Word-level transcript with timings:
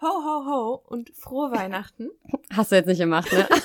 ho, 0.00 0.06
ho, 0.06 0.46
ho 0.46 0.82
und 0.86 1.10
frohe 1.16 1.50
Weihnachten. 1.50 2.10
Hast 2.52 2.72
du 2.72 2.76
jetzt 2.76 2.86
nicht 2.86 2.98
gemacht, 2.98 3.32
ne? 3.32 3.48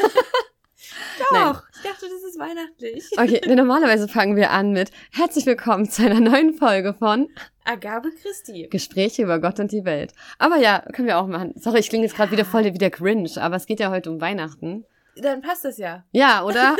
Doch, 1.20 1.32
Nein. 1.32 1.56
ich 1.76 1.82
dachte, 1.82 2.06
das 2.10 2.24
ist 2.24 2.40
weihnachtlich. 2.40 3.10
Okay, 3.18 3.42
nee, 3.46 3.56
normalerweise 3.56 4.08
fangen 4.08 4.36
wir 4.36 4.50
an 4.52 4.72
mit 4.72 4.92
Herzlich 5.12 5.46
willkommen 5.46 5.90
zu 5.90 6.04
einer 6.04 6.20
neuen 6.20 6.56
Folge 6.56 6.94
von 6.96 7.30
Agabe 7.66 8.10
Christi. 8.22 8.68
Gespräche 8.70 9.24
über 9.24 9.40
Gott 9.40 9.60
und 9.60 9.72
die 9.72 9.86
Welt. 9.86 10.14
Aber 10.40 10.58
ja, 10.58 10.84
können 10.94 11.08
wir 11.08 11.20
auch 11.20 11.27
machen. 11.27 11.54
Sorry, 11.55 11.80
ich 11.80 11.90
klinge 11.90 12.05
jetzt 12.05 12.16
gerade 12.16 12.32
wieder 12.32 12.46
voll 12.46 12.66
wie 12.66 12.77
der 12.77 12.90
Grinch, 12.90 13.40
aber 13.40 13.55
es 13.55 13.68
geht 13.68 13.80
ja 13.80 13.91
heute 13.91 14.12
um 14.12 14.20
Weihnachten. 14.20 14.86
Dann 15.16 15.41
passt 15.41 15.66
das 15.66 15.77
ja. 15.77 16.04
Ja, 16.12 16.44
oder? 16.44 16.76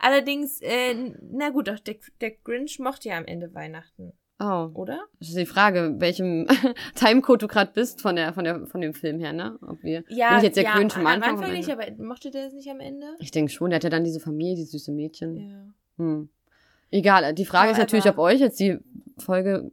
Allerdings, 0.00 0.60
äh, 0.60 1.14
na 1.30 1.50
gut, 1.50 1.68
doch, 1.68 1.78
der, 1.78 1.96
der 2.20 2.32
Grinch 2.32 2.80
mochte 2.80 3.08
ja 3.08 3.16
am 3.16 3.24
Ende 3.24 3.54
Weihnachten. 3.54 4.12
Oh. 4.38 4.68
Oder? 4.74 5.00
Das 5.18 5.28
ist 5.28 5.38
die 5.38 5.46
Frage, 5.46 5.94
welchem 5.98 6.46
Timecode 6.94 7.42
du 7.42 7.48
gerade 7.48 7.70
bist 7.72 8.02
von 8.02 8.16
der, 8.16 8.34
von 8.34 8.44
der, 8.44 8.66
von 8.66 8.80
dem 8.80 8.92
Film 8.92 9.18
her, 9.18 9.32
ne? 9.32 9.58
Ob 9.66 9.82
wir, 9.82 10.04
ja, 10.08 10.30
bin 10.30 10.38
ich 10.38 10.44
jetzt 10.44 10.56
der 10.56 10.64
ja, 10.64 10.74
Grinch 10.74 10.96
am 10.96 11.06
Anfang. 11.06 11.30
Am 11.30 11.38
Anfang 11.38 11.52
nicht, 11.52 11.70
aber 11.70 11.84
mochte 11.98 12.30
der 12.30 12.46
es 12.46 12.52
nicht 12.52 12.68
am 12.68 12.80
Ende? 12.80 13.06
Ich 13.18 13.30
denke 13.30 13.50
schon, 13.50 13.70
der 13.70 13.76
hat 13.76 13.84
ja 13.84 13.90
dann 13.90 14.04
diese 14.04 14.20
Familie, 14.20 14.56
die 14.56 14.64
süße 14.64 14.92
Mädchen. 14.92 15.36
Ja. 15.36 16.04
Hm. 16.04 16.28
Egal, 16.90 17.34
die 17.34 17.46
Frage 17.46 17.72
ist 17.72 17.78
natürlich, 17.78 18.06
ob 18.06 18.18
euch 18.18 18.40
jetzt 18.40 18.60
die 18.60 18.78
Folge 19.18 19.70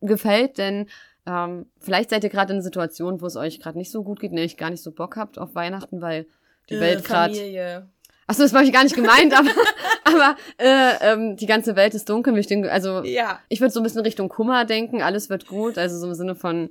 gefällt, 0.00 0.58
denn 0.58 0.86
ähm, 1.26 1.66
vielleicht 1.78 2.10
seid 2.10 2.24
ihr 2.24 2.30
gerade 2.30 2.52
in 2.52 2.56
einer 2.56 2.62
Situation, 2.62 3.20
wo 3.20 3.26
es 3.26 3.36
euch 3.36 3.60
gerade 3.60 3.76
nicht 3.76 3.90
so 3.90 4.02
gut 4.02 4.20
geht, 4.20 4.32
nämlich 4.32 4.56
gar 4.56 4.70
nicht 4.70 4.82
so 4.82 4.92
Bock 4.92 5.16
habt 5.16 5.38
auf 5.38 5.54
Weihnachten, 5.54 6.00
weil 6.00 6.26
die 6.70 6.74
äh, 6.74 6.80
Welt 6.80 7.04
gerade. 7.04 7.88
Achso, 8.28 8.42
das 8.42 8.52
war 8.52 8.62
ich 8.62 8.72
gar 8.72 8.84
nicht 8.84 8.94
gemeint, 8.94 9.34
aber, 9.38 9.50
aber 10.04 10.36
äh, 10.58 11.12
ähm, 11.12 11.36
die 11.36 11.46
ganze 11.46 11.74
Welt 11.74 11.94
ist 11.94 12.08
dunkel. 12.08 12.36
Ich 12.38 12.46
denke, 12.46 12.70
also 12.70 13.02
ja. 13.02 13.40
ich 13.48 13.60
würde 13.60 13.72
so 13.72 13.80
ein 13.80 13.82
bisschen 13.82 14.02
Richtung 14.02 14.28
Kummer 14.28 14.64
denken, 14.64 15.02
alles 15.02 15.30
wird 15.30 15.48
gut, 15.48 15.78
also 15.78 15.98
so 15.98 16.06
im 16.06 16.14
Sinne 16.14 16.36
von 16.36 16.70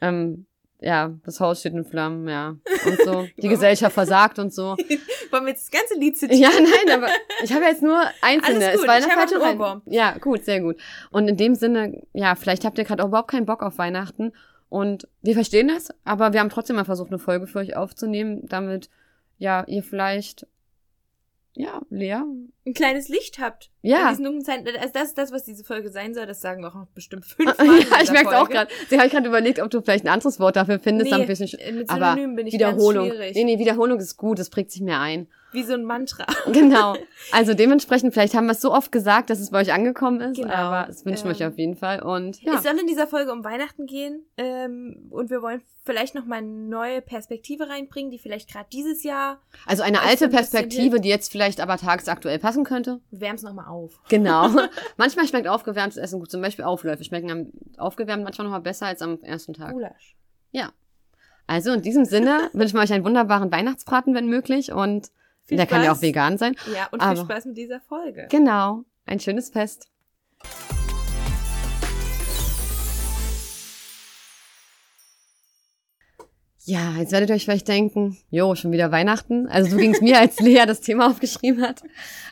ähm, 0.00 0.46
ja, 0.80 1.12
das 1.24 1.40
Haus 1.40 1.60
steht 1.60 1.72
in 1.72 1.84
Flammen, 1.84 2.28
ja. 2.28 2.56
Und 2.86 3.00
so. 3.04 3.26
Die 3.42 3.48
Gesellschaft 3.48 3.94
versagt 3.94 4.38
und 4.38 4.54
so. 4.54 4.76
Wollen 5.30 5.44
wir 5.44 5.48
jetzt 5.48 5.72
das 5.72 5.80
ganze 5.80 5.98
Lied 5.98 6.16
zitieren? 6.16 6.40
Ja, 6.40 6.50
nein, 6.50 6.94
aber 6.94 7.08
ich 7.42 7.52
habe 7.52 7.64
jetzt 7.64 7.82
nur 7.82 8.00
einzelne. 8.22 8.66
Alles 8.66 8.80
gut, 8.80 8.82
es 8.82 8.86
war 8.86 8.94
eine 8.94 9.06
ich 9.06 9.12
falsche. 9.12 9.82
Ja, 9.86 10.18
gut, 10.18 10.44
sehr 10.44 10.60
gut. 10.60 10.76
Und 11.10 11.26
in 11.26 11.36
dem 11.36 11.54
Sinne, 11.54 12.00
ja, 12.12 12.36
vielleicht 12.36 12.64
habt 12.64 12.78
ihr 12.78 12.84
gerade 12.84 13.02
auch 13.02 13.08
überhaupt 13.08 13.30
keinen 13.30 13.46
Bock 13.46 13.62
auf 13.62 13.78
Weihnachten. 13.78 14.32
Und 14.68 15.08
wir 15.22 15.34
verstehen 15.34 15.68
das, 15.68 15.88
aber 16.04 16.32
wir 16.32 16.40
haben 16.40 16.50
trotzdem 16.50 16.76
mal 16.76 16.84
versucht, 16.84 17.10
eine 17.10 17.18
Folge 17.18 17.46
für 17.46 17.58
euch 17.58 17.74
aufzunehmen, 17.74 18.42
damit 18.46 18.88
ja, 19.38 19.64
ihr 19.66 19.82
vielleicht 19.82 20.46
ja, 21.58 21.82
Lea. 21.90 22.22
Ein 22.64 22.72
kleines 22.72 23.08
Licht 23.08 23.40
habt. 23.40 23.70
Ja. 23.82 24.06
Also 24.06 24.22
das 24.92 25.08
ist 25.08 25.18
das, 25.18 25.32
was 25.32 25.42
diese 25.42 25.64
Folge 25.64 25.90
sein 25.90 26.14
soll. 26.14 26.24
Das 26.24 26.40
sagen 26.40 26.62
wir 26.62 26.68
auch 26.68 26.74
noch 26.74 26.86
bestimmt 26.86 27.24
fünfmal. 27.26 27.66
ja, 27.90 28.00
ich 28.00 28.12
merke 28.12 28.38
auch 28.38 28.48
gerade. 28.48 28.70
Sie 28.88 28.96
hat 28.96 29.10
gerade 29.10 29.26
überlegt, 29.26 29.60
ob 29.60 29.68
du 29.68 29.82
vielleicht 29.82 30.04
ein 30.04 30.08
anderes 30.08 30.38
Wort 30.38 30.54
dafür 30.54 30.78
findest. 30.78 31.10
Nee, 31.10 31.18
dann 31.18 31.26
bisschen, 31.26 31.50
mit 31.74 31.90
aber 31.90 32.14
bin 32.14 32.46
ich 32.46 32.54
Wiederholung. 32.54 33.08
Ganz 33.08 33.18
schwierig. 33.18 33.34
Nee, 33.34 33.44
nee, 33.44 33.58
Wiederholung 33.58 33.98
ist 33.98 34.16
gut. 34.16 34.38
Das 34.38 34.50
prägt 34.50 34.70
sich 34.70 34.82
mehr 34.82 35.00
ein. 35.00 35.26
Wie 35.52 35.62
so 35.62 35.74
ein 35.74 35.84
Mantra. 35.84 36.26
Genau. 36.52 36.96
Also 37.32 37.52
dementsprechend, 37.52 38.14
vielleicht 38.14 38.34
haben 38.34 38.46
wir 38.46 38.52
es 38.52 38.60
so 38.60 38.72
oft 38.72 38.90
gesagt, 38.90 39.28
dass 39.28 39.38
es 39.38 39.50
bei 39.50 39.60
euch 39.60 39.72
angekommen 39.72 40.20
ist. 40.20 40.36
Genau. 40.36 40.54
Aber 40.54 40.86
das 40.86 41.04
wünschen 41.04 41.24
wir 41.24 41.30
Ähm, 41.30 41.36
euch 41.36 41.44
auf 41.44 41.58
jeden 41.58 41.76
Fall. 41.76 42.02
Und 42.02 42.40
ja. 42.42 42.54
Es 42.54 42.62
soll 42.62 42.78
in 42.78 42.86
dieser 42.86 43.06
Folge 43.06 43.32
um 43.32 43.44
Weihnachten 43.44 43.86
gehen. 43.86 44.24
Ähm, 44.38 45.08
und 45.10 45.28
wir 45.28 45.42
wollen 45.42 45.60
vielleicht 45.84 46.14
noch 46.14 46.24
mal 46.24 46.36
eine 46.36 46.46
neue 46.46 47.02
Perspektive 47.02 47.68
reinbringen, 47.68 48.10
die 48.10 48.18
vielleicht 48.18 48.50
gerade 48.50 48.68
dieses 48.72 49.02
Jahr. 49.02 49.42
Also 49.66 49.82
eine 49.82 50.00
alte 50.00 50.26
ein 50.26 50.30
Perspektive, 50.30 51.00
die 51.00 51.08
jetzt 51.08 51.30
vielleicht 51.30 51.60
aber 51.60 51.76
tagesaktuell 51.76 52.38
passen 52.38 52.64
könnte. 52.64 53.00
Wir 53.10 53.20
wärmen 53.20 53.36
es 53.36 53.42
noch 53.42 53.52
mal 53.54 53.66
auf. 53.66 54.00
Genau. 54.08 54.48
manchmal 54.96 55.26
schmeckt 55.26 55.48
aufgewärmtes 55.48 55.98
Essen 55.98 56.20
gut. 56.20 56.30
Zum 56.30 56.40
Beispiel 56.40 56.64
Aufläufe 56.64 57.04
schmecken 57.04 57.30
am 57.30 57.52
aufgewärmt 57.76 58.24
manchmal 58.24 58.46
noch 58.46 58.52
mal 58.52 58.60
besser 58.60 58.86
als 58.86 59.02
am 59.02 59.20
ersten 59.22 59.52
Tag. 59.52 59.72
Gulasch. 59.72 60.16
Also 61.48 61.72
in 61.72 61.82
diesem 61.82 62.04
Sinne 62.04 62.50
wünschen 62.52 62.76
wir 62.76 62.82
euch 62.82 62.92
einen 62.92 63.06
wunderbaren 63.06 63.50
Weihnachtsbraten, 63.50 64.14
wenn 64.14 64.28
möglich. 64.28 64.70
Und 64.70 65.10
Viel 65.48 65.56
der 65.56 65.66
kann 65.66 65.82
ja 65.82 65.90
auch 65.92 65.96
Spaß. 65.96 66.02
vegan 66.02 66.36
sein. 66.38 66.54
Ja, 66.74 66.88
und 66.90 67.02
viel 67.02 67.10
Aber- 67.10 67.20
Spaß 67.22 67.46
mit 67.46 67.56
dieser 67.56 67.80
Folge. 67.80 68.26
Genau. 68.30 68.84
Ein 69.06 69.18
schönes 69.18 69.48
Fest. 69.48 69.88
Ja, 76.64 76.96
jetzt 76.98 77.12
werdet 77.12 77.30
ihr 77.30 77.34
euch 77.36 77.44
vielleicht 77.44 77.68
denken, 77.68 78.18
jo, 78.28 78.54
schon 78.54 78.72
wieder 78.72 78.92
Weihnachten. 78.92 79.48
Also 79.48 79.70
so 79.70 79.76
ging 79.78 79.94
es 79.94 80.02
mir, 80.02 80.18
als 80.18 80.38
Lea 80.40 80.66
das 80.66 80.82
Thema 80.82 81.06
aufgeschrieben 81.08 81.62
hat. 81.62 81.82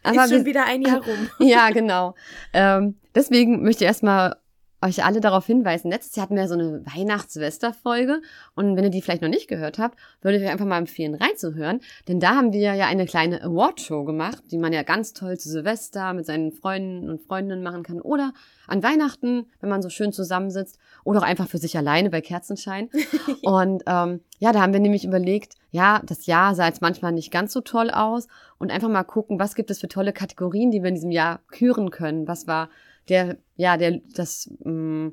Aber 0.03 0.25
ist 0.25 0.31
schon 0.31 0.41
wir, 0.41 0.44
wieder 0.44 0.66
ein 0.66 0.83
Jahr 0.83 1.03
rum. 1.03 1.31
ja, 1.38 1.71
genau. 1.71 2.15
Ähm, 2.53 2.97
deswegen 3.15 3.62
möchte 3.62 3.84
ich 3.84 3.88
erstmal 3.88 4.37
euch 4.82 5.04
alle 5.04 5.20
darauf 5.20 5.47
hinweisen. 5.47 5.91
Letztes 5.91 6.16
Jahr 6.16 6.25
hatten 6.25 6.37
wir 6.37 6.48
so 6.48 6.54
eine 6.54 6.84
Weihnachts-Silvester-Folge. 6.84 8.20
Und 8.54 8.76
wenn 8.76 8.84
ihr 8.84 8.91
die 8.91 9.00
vielleicht 9.00 9.22
noch 9.22 9.28
nicht 9.28 9.48
gehört 9.48 9.78
habt, 9.78 9.98
würde 10.20 10.37
ich 10.37 10.44
euch 10.44 10.50
einfach 10.50 10.66
mal 10.66 10.78
empfehlen, 10.78 11.14
reinzuhören. 11.14 11.81
Denn 12.09 12.20
da 12.20 12.37
haben 12.37 12.53
wir 12.53 12.75
ja 12.75 12.86
eine 12.86 13.06
kleine 13.06 13.42
Award-Show 13.42 14.04
gemacht, 14.04 14.42
die 14.50 14.59
man 14.59 14.72
ja 14.72 14.82
ganz 14.82 15.15
toll 15.15 15.38
zu 15.38 15.48
Silvester 15.48 16.12
mit 16.12 16.26
seinen 16.26 16.53
Freunden 16.53 17.09
und 17.09 17.22
Freundinnen 17.22 17.62
machen 17.62 17.82
kann. 17.82 18.00
Oder 18.00 18.32
an 18.66 18.82
Weihnachten, 18.82 19.47
wenn 19.60 19.70
man 19.70 19.82
so 19.82 19.88
schön 19.88 20.12
zusammensitzt. 20.12 20.78
Oder 21.04 21.20
auch 21.20 21.25
einfach 21.25 21.48
für 21.48 21.59
sich 21.59 21.76
alleine 21.76 22.10
bei 22.10 22.20
Kerzenschein. 22.20 22.91
Und 23.42 23.82
ähm, 23.86 24.20
ja, 24.38 24.53
da 24.53 24.60
haben 24.60 24.72
wir 24.72 24.81
nämlich 24.81 25.04
überlegt, 25.04 25.54
ja, 25.70 26.03
das 26.04 26.26
Jahr 26.26 26.54
sah 26.54 26.66
jetzt 26.66 26.82
manchmal 26.82 27.12
nicht 27.12 27.31
ganz 27.31 27.53
so 27.53 27.62
toll 27.62 27.91
aus. 27.91 28.28
Und 28.59 28.70
einfach 28.70 28.88
mal 28.88 29.04
gucken, 29.04 29.38
was 29.38 29.54
gibt 29.54 29.70
es 29.70 29.81
für 29.81 29.88
tolle 29.88 30.12
Kategorien, 30.12 30.70
die 30.70 30.82
wir 30.82 30.88
in 30.88 30.94
diesem 30.94 31.10
Jahr 31.10 31.41
küren 31.50 31.91
können. 31.91 32.28
Was 32.28 32.47
war 32.47 32.69
der, 33.08 33.36
ja, 33.56 33.76
der, 33.76 34.00
das, 34.14 34.50
mh, 34.64 35.12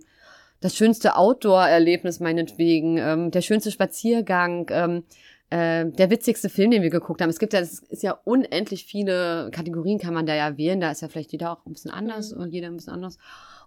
das 0.62 0.76
schönste 0.76 1.16
Outdoor-Erlebnis 1.16 2.20
meinetwegen, 2.20 2.98
ähm, 2.98 3.32
der 3.32 3.42
schönste 3.42 3.72
Spaziergang, 3.72 4.68
ähm, 4.72 5.04
äh, 5.50 5.86
der 5.86 6.10
witzigste 6.10 6.50
Film, 6.50 6.72
den 6.72 6.82
wir 6.82 6.90
geguckt 6.90 7.22
haben. 7.22 7.30
Es 7.30 7.40
gibt 7.40 7.54
ja, 7.54 7.60
es 7.60 7.80
ist 7.80 8.04
ja 8.04 8.18
unendlich 8.24 8.86
viele 8.86 9.50
Kategorien, 9.52 10.00
kann 10.00 10.14
man 10.14 10.26
da 10.26 10.34
ja 10.36 10.58
wählen. 10.58 10.80
Da 10.80 10.92
ist 10.92 11.02
ja 11.02 11.10
vielleicht 11.10 11.32
jeder 11.32 11.52
auch 11.52 11.66
ein 11.66 11.74
bisschen 11.74 11.92
anders 11.92 12.34
Mhm. 12.34 12.42
und 12.42 12.54
jeder 12.54 12.68
ein 12.68 12.76
bisschen 12.76 12.94
anders. 12.94 13.18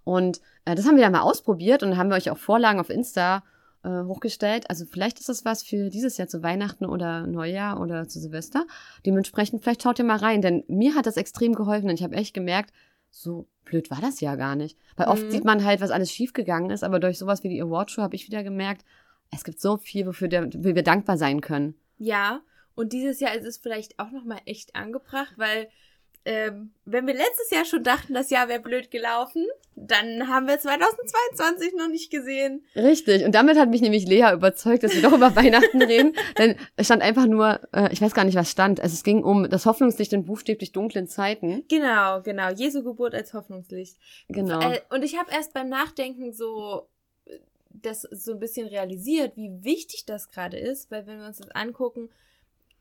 Und 0.04 0.40
äh, 0.64 0.74
das 0.74 0.86
haben 0.86 0.96
wir 0.96 1.02
dann 1.02 1.12
mal 1.12 1.20
ausprobiert 1.20 1.82
und 1.82 1.96
haben 1.96 2.08
wir 2.08 2.16
euch 2.16 2.30
auch 2.30 2.38
Vorlagen 2.38 2.80
auf 2.80 2.90
Insta 2.90 3.44
äh, 3.84 4.02
hochgestellt. 4.04 4.70
Also 4.70 4.84
vielleicht 4.86 5.20
ist 5.20 5.28
das 5.28 5.44
was 5.44 5.62
für 5.62 5.90
dieses 5.90 6.16
Jahr 6.16 6.28
zu 6.28 6.42
Weihnachten 6.42 6.86
oder 6.86 7.26
Neujahr 7.26 7.80
oder 7.80 8.08
zu 8.08 8.20
Silvester. 8.20 8.66
Dementsprechend, 9.04 9.62
vielleicht 9.62 9.82
schaut 9.82 9.98
ihr 9.98 10.04
mal 10.04 10.16
rein, 10.16 10.42
denn 10.42 10.64
mir 10.68 10.94
hat 10.94 11.06
das 11.06 11.16
extrem 11.16 11.54
geholfen 11.54 11.88
und 11.88 11.94
ich 11.94 12.02
habe 12.02 12.16
echt 12.16 12.34
gemerkt, 12.34 12.72
so 13.22 13.48
blöd 13.64 13.90
war 13.90 14.00
das 14.00 14.20
ja 14.20 14.36
gar 14.36 14.56
nicht. 14.56 14.78
Weil 14.96 15.08
oft 15.08 15.26
Mhm. 15.26 15.30
sieht 15.30 15.44
man 15.44 15.64
halt, 15.64 15.80
was 15.80 15.90
alles 15.90 16.12
schiefgegangen 16.12 16.70
ist, 16.70 16.84
aber 16.84 17.00
durch 17.00 17.18
sowas 17.18 17.42
wie 17.42 17.48
die 17.48 17.62
Awardshow 17.62 18.02
habe 18.02 18.14
ich 18.14 18.26
wieder 18.26 18.42
gemerkt, 18.42 18.84
es 19.32 19.42
gibt 19.42 19.60
so 19.60 19.76
viel, 19.76 20.06
wofür 20.06 20.28
der, 20.28 20.48
wir 20.52 20.82
dankbar 20.82 21.16
sein 21.16 21.40
können. 21.40 21.74
Ja, 21.98 22.42
und 22.74 22.92
dieses 22.92 23.18
Jahr 23.20 23.34
ist 23.34 23.46
es 23.46 23.56
vielleicht 23.56 23.98
auch 23.98 24.10
noch 24.10 24.24
mal 24.24 24.40
echt 24.44 24.76
angebracht, 24.76 25.34
weil 25.36 25.68
ähm, 26.26 26.72
wenn 26.84 27.06
wir 27.06 27.14
letztes 27.14 27.50
Jahr 27.50 27.64
schon 27.64 27.84
dachten, 27.84 28.12
das 28.12 28.30
Jahr 28.30 28.48
wäre 28.48 28.58
blöd 28.58 28.90
gelaufen, 28.90 29.46
dann 29.76 30.26
haben 30.26 30.48
wir 30.48 30.58
2022 30.58 31.74
noch 31.76 31.86
nicht 31.86 32.10
gesehen. 32.10 32.64
Richtig. 32.74 33.24
Und 33.24 33.32
damit 33.32 33.56
hat 33.56 33.70
mich 33.70 33.80
nämlich 33.80 34.08
Lea 34.08 34.32
überzeugt, 34.32 34.82
dass 34.82 34.92
wir 34.92 35.02
doch 35.02 35.12
über 35.12 35.36
Weihnachten 35.36 35.80
reden. 35.80 36.16
Denn 36.36 36.56
es 36.74 36.86
stand 36.86 37.02
einfach 37.02 37.26
nur, 37.26 37.60
äh, 37.72 37.92
ich 37.92 38.00
weiß 38.00 38.12
gar 38.12 38.24
nicht, 38.24 38.34
was 38.34 38.50
stand. 38.50 38.80
Also 38.80 38.94
es 38.94 39.04
ging 39.04 39.22
um 39.22 39.48
das 39.48 39.66
Hoffnungslicht 39.66 40.12
in 40.14 40.24
buchstäblich 40.24 40.72
dunklen 40.72 41.06
Zeiten. 41.06 41.62
Genau, 41.68 42.22
genau. 42.22 42.50
Jesu 42.50 42.82
Geburt 42.82 43.14
als 43.14 43.32
Hoffnungslicht. 43.32 43.96
Genau. 44.28 44.58
Äh, 44.60 44.80
und 44.90 45.04
ich 45.04 45.16
habe 45.16 45.30
erst 45.30 45.54
beim 45.54 45.68
Nachdenken 45.68 46.32
so 46.32 46.88
äh, 47.26 47.38
das 47.70 48.02
so 48.02 48.32
ein 48.32 48.40
bisschen 48.40 48.66
realisiert, 48.66 49.36
wie 49.36 49.62
wichtig 49.62 50.06
das 50.06 50.28
gerade 50.28 50.58
ist, 50.58 50.90
weil 50.90 51.06
wenn 51.06 51.20
wir 51.20 51.26
uns 51.26 51.38
das 51.38 51.52
angucken, 51.52 52.10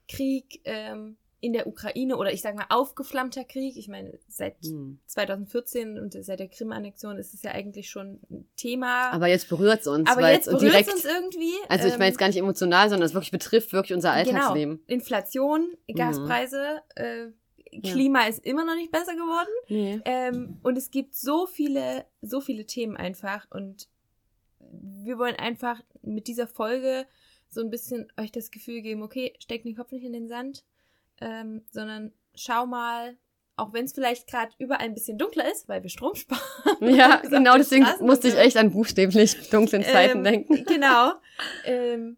Krieg 0.07 0.61
ähm, 0.63 1.17
in 1.41 1.53
der 1.53 1.67
Ukraine 1.67 2.17
oder 2.17 2.31
ich 2.33 2.41
sage 2.41 2.55
mal 2.57 2.65
aufgeflammter 2.69 3.43
Krieg, 3.43 3.77
ich 3.77 3.87
meine 3.87 4.17
seit 4.27 4.55
Hm. 4.63 4.99
2014 5.05 5.99
und 5.99 6.13
seit 6.23 6.39
der 6.39 6.47
Krim-Annexion 6.47 7.17
ist 7.17 7.33
es 7.33 7.43
ja 7.43 7.51
eigentlich 7.51 7.89
schon 7.89 8.19
ein 8.31 8.47
Thema. 8.55 9.11
Aber 9.11 9.27
jetzt 9.27 9.49
berührt 9.49 9.81
es 9.81 9.87
uns. 9.87 10.09
Aber 10.09 10.31
jetzt 10.31 10.49
berührt 10.49 10.73
es 10.87 10.93
uns 10.93 11.05
irgendwie. 11.05 11.53
Also 11.69 11.87
ich 11.87 11.93
meine 11.93 12.05
ähm, 12.05 12.09
jetzt 12.11 12.17
gar 12.17 12.27
nicht 12.27 12.37
emotional, 12.37 12.89
sondern 12.89 13.05
es 13.05 13.13
wirklich 13.13 13.31
betrifft 13.31 13.73
wirklich 13.73 13.93
unser 13.93 14.11
Alltagsleben. 14.11 14.77
Genau. 14.77 14.87
Inflation, 14.87 15.67
Mhm. 15.87 15.93
Gaspreise, 15.95 16.81
äh, 16.95 17.27
Klima 17.83 18.25
ist 18.27 18.45
immer 18.45 18.63
noch 18.63 18.75
nicht 18.75 18.91
besser 18.91 19.13
geworden. 19.15 19.49
Nee. 19.67 19.99
Ähm, 20.05 20.59
und 20.63 20.77
es 20.77 20.91
gibt 20.91 21.13
so 21.15 21.45
viele, 21.45 22.05
so 22.21 22.39
viele 22.39 22.65
Themen 22.65 22.95
einfach. 22.95 23.45
Und 23.51 23.89
wir 24.59 25.17
wollen 25.17 25.35
einfach 25.35 25.81
mit 26.01 26.27
dieser 26.27 26.47
Folge 26.47 27.05
so 27.49 27.61
ein 27.61 27.69
bisschen 27.69 28.07
euch 28.17 28.31
das 28.31 28.51
Gefühl 28.51 28.81
geben, 28.81 29.03
okay, 29.03 29.33
steckt 29.39 29.65
den 29.65 29.75
Kopf 29.75 29.91
nicht 29.91 30.05
in 30.05 30.13
den 30.13 30.27
Sand, 30.27 30.63
ähm, 31.21 31.63
sondern 31.71 32.11
schau 32.33 32.65
mal, 32.65 33.17
auch 33.57 33.73
wenn 33.73 33.85
es 33.85 33.93
vielleicht 33.93 34.27
gerade 34.27 34.51
überall 34.59 34.81
ein 34.81 34.93
bisschen 34.93 35.17
dunkler 35.17 35.49
ist, 35.49 35.67
weil 35.67 35.81
wir 35.83 35.89
Strom 35.89 36.15
sparen. 36.15 36.41
Ja, 36.81 37.17
genau, 37.29 37.57
deswegen 37.57 37.85
musste 38.01 38.27
ich 38.27 38.33
so. 38.33 38.39
echt 38.39 38.57
an 38.57 38.71
buchstäblich 38.71 39.49
dunklen 39.51 39.83
Zeiten 39.83 40.19
Ähm, 40.19 40.23
denken. 40.23 40.65
Genau. 40.65 41.13
Ähm, 41.63 42.17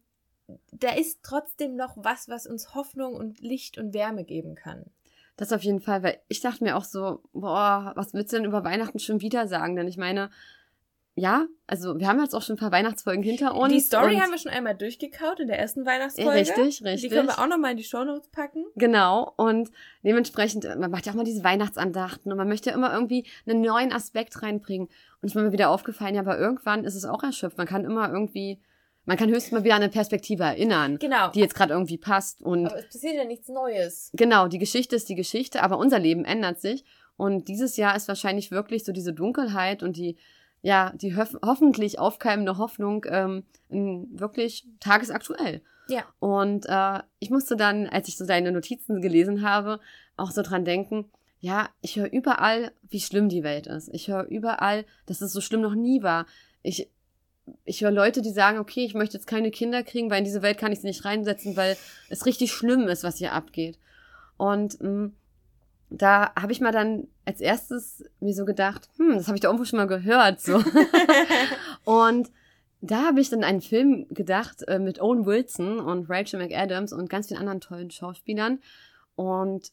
da 0.72 0.94
ist 0.94 1.20
trotzdem 1.24 1.76
noch 1.76 1.96
was, 1.98 2.30
was 2.30 2.48
uns 2.48 2.74
Hoffnung 2.74 3.16
und 3.16 3.40
Licht 3.42 3.78
und 3.78 3.94
Wärme 3.94 4.24
geben 4.24 4.56
kann. 4.56 4.86
Das 5.36 5.54
auf 5.54 5.62
jeden 5.62 5.82
Fall, 5.82 6.02
weil 6.02 6.20
ich 6.30 6.42
dachte 6.42 6.64
mir 6.64 6.76
auch 6.76 6.84
so, 6.84 7.22
boah, 7.34 7.92
was 7.96 8.14
willst 8.14 8.34
du 8.34 8.38
denn 8.38 8.46
über 8.46 8.64
Weihnachten 8.64 8.98
schon 8.98 9.22
wieder 9.22 9.48
sagen? 9.48 9.76
Denn 9.76 9.88
ich 9.88 9.98
meine, 9.98 10.32
ja, 11.20 11.48
also 11.66 11.98
wir 12.00 12.08
haben 12.08 12.22
jetzt 12.22 12.36
auch 12.36 12.44
schon 12.44 12.56
ein 12.56 12.60
paar 12.60 12.72
Weihnachtsfolgen 12.72 13.24
hinter 13.24 13.56
uns. 13.56 13.74
Die 13.74 13.80
Story 13.80 14.18
haben 14.18 14.30
wir 14.32 14.38
schon 14.38 14.52
einmal 14.52 14.76
durchgekaut 14.76 15.40
in 15.40 15.48
der 15.48 15.58
ersten 15.58 15.84
Weihnachtsfolge. 15.84 16.32
richtig, 16.32 16.84
richtig. 16.84 17.02
Die 17.02 17.10
können 17.10 17.28
wir 17.28 17.40
auch 17.40 17.48
nochmal 17.48 17.72
in 17.72 17.78
die 17.78 17.84
Shownotes 17.84 18.30
packen. 18.30 18.64
Genau, 18.76 19.34
und 19.36 19.72
dementsprechend, 20.04 20.64
äh, 20.66 20.76
man 20.76 20.92
macht 20.92 21.08
ja 21.08 21.12
auch 21.12 21.16
mal 21.18 21.24
diese 21.24 21.44
Weihnachtsandachten 21.44 22.32
und 22.32 22.38
man 22.38 22.48
möchte 22.48 22.70
ja 22.70 22.76
immer 22.76 22.94
irgendwie 22.94 23.26
einen 23.48 23.62
neuen 23.62 23.92
Aspekt 23.92 24.44
reinbringen. 24.44 24.88
Und 25.22 25.28
ich 25.28 25.34
bin 25.34 25.44
mir 25.44 25.52
wieder 25.52 25.72
aufgefallen, 25.72 26.14
ja, 26.14 26.22
aber 26.22 26.38
irgendwann 26.38 26.86
ist 26.86 26.94
es 26.94 27.04
auch 27.04 27.24
erschöpft. 27.24 27.58
Man 27.58 27.66
kann 27.68 27.84
immer 27.84 28.08
irgendwie, 28.12 28.62
man 29.06 29.18
kann 29.18 29.30
höchstens 29.30 29.54
mal 29.54 29.64
wieder 29.64 29.74
an 29.76 29.82
eine 29.82 29.92
Perspektive 29.92 30.44
erinnern, 30.44 31.00
Genau. 31.00 31.32
die 31.32 31.40
jetzt 31.40 31.56
gerade 31.56 31.74
irgendwie 31.74 31.98
passt. 31.98 32.44
Und 32.44 32.68
Aber 32.68 32.78
es 32.78 32.86
passiert 32.86 33.16
ja 33.16 33.26
nichts 33.26 33.48
Neues. 33.50 34.12
genau, 34.14 34.48
die 34.48 34.60
Geschichte 34.60 34.96
ist 34.96 35.10
die 35.10 35.16
Geschichte, 35.16 35.64
aber 35.64 35.80
unser 35.80 35.98
Leben 35.98 36.26
ändert 36.26 36.62
sich. 36.62 36.86
Und 37.16 37.48
dieses 37.48 37.76
Jahr 37.76 37.96
ist 37.96 38.08
wahrscheinlich 38.08 38.52
wirklich 38.52 38.86
so 38.86 38.92
diese 38.92 39.12
Dunkelheit 39.12 39.82
und 39.82 39.98
die, 39.98 40.18
ja, 40.68 40.92
die 40.96 41.16
hof 41.16 41.34
hoffentlich 41.46 41.98
aufkeimende 41.98 42.58
Hoffnung 42.58 43.06
ähm, 43.08 43.46
wirklich 43.70 44.68
tagesaktuell. 44.82 45.62
Ja. 45.88 46.04
Und 46.20 46.66
äh, 46.68 47.00
ich 47.20 47.30
musste 47.30 47.56
dann, 47.56 47.88
als 47.88 48.10
ich 48.10 48.18
so 48.18 48.26
deine 48.26 48.52
Notizen 48.52 49.02
gelesen 49.02 49.44
habe, 49.44 49.80
auch 50.18 50.30
so 50.30 50.42
dran 50.42 50.66
denken, 50.66 51.06
ja, 51.40 51.70
ich 51.80 51.96
höre 51.96 52.12
überall, 52.12 52.74
wie 52.90 53.00
schlimm 53.00 53.30
die 53.30 53.44
Welt 53.44 53.68
ist. 53.68 53.88
Ich 53.94 54.10
höre 54.10 54.26
überall, 54.26 54.84
dass 55.06 55.22
es 55.22 55.32
so 55.32 55.40
schlimm 55.40 55.62
noch 55.62 55.74
nie 55.74 56.04
war. 56.04 56.26
Ich, 56.64 56.90
ich 57.64 57.82
höre 57.82 57.92
Leute, 57.92 58.22
die 58.22 58.32
sagen, 58.32 58.58
okay, 58.58 58.84
ich 58.84 58.94
möchte 58.94 59.16
jetzt 59.16 59.28
keine 59.28 59.52
Kinder 59.52 59.84
kriegen, 59.84 60.10
weil 60.10 60.18
in 60.18 60.26
diese 60.26 60.42
Welt 60.42 60.58
kann 60.58 60.74
ich 60.74 60.82
sie 60.82 60.88
nicht 60.88 61.06
reinsetzen, 61.06 61.56
weil 61.56 61.78
es 62.10 62.26
richtig 62.26 62.52
schlimm 62.52 62.90
ist, 62.90 63.06
was 63.06 63.20
hier 63.20 63.32
abgeht. 63.32 63.80
Und 64.36 64.82
mh, 64.82 65.12
da 65.90 66.32
habe 66.40 66.52
ich 66.52 66.62
mal 66.62 66.72
dann 66.72 67.08
als 67.26 67.40
erstes 67.40 68.04
mir 68.20 68.34
so 68.34 68.46
gedacht, 68.46 68.90
hm, 68.98 69.16
das 69.16 69.28
habe 69.28 69.38
ich 69.38 69.42
da 69.42 69.48
irgendwo 69.48 69.66
schon 69.66 69.78
mal 69.78 69.88
gehört. 69.88 70.42
So. 70.42 70.62
und 71.86 72.32
da 72.82 73.08
habe 73.08 73.22
ich 73.22 73.30
dann 73.30 73.44
einen 73.44 73.62
Film 73.62 74.08
gedacht 74.10 74.68
äh, 74.68 74.80
mit 74.80 75.02
Owen 75.02 75.26
Wilson 75.26 75.80
und 75.80 76.10
Rachel 76.10 76.40
McAdams 76.40 76.94
und 76.94 77.10
ganz 77.10 77.28
vielen 77.28 77.40
anderen 77.40 77.62
tollen 77.62 77.90
Schauspielern. 77.90 78.60
Und 79.16 79.72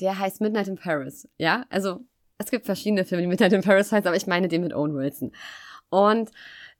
der 0.00 0.18
heißt 0.18 0.40
Midnight 0.40 0.68
in 0.68 0.76
Paris. 0.76 1.28
Ja, 1.38 1.64
also 1.70 2.00
es 2.38 2.50
gibt 2.50 2.66
verschiedene 2.66 3.04
Filme, 3.04 3.22
die 3.22 3.28
Midnight 3.28 3.52
in 3.52 3.62
Paris 3.62 3.90
heißen, 3.90 4.06
aber 4.06 4.16
ich 4.16 4.26
meine 4.26 4.48
den 4.48 4.62
mit 4.62 4.74
Owen 4.74 4.94
Wilson. 4.94 5.32
Und 5.90 6.30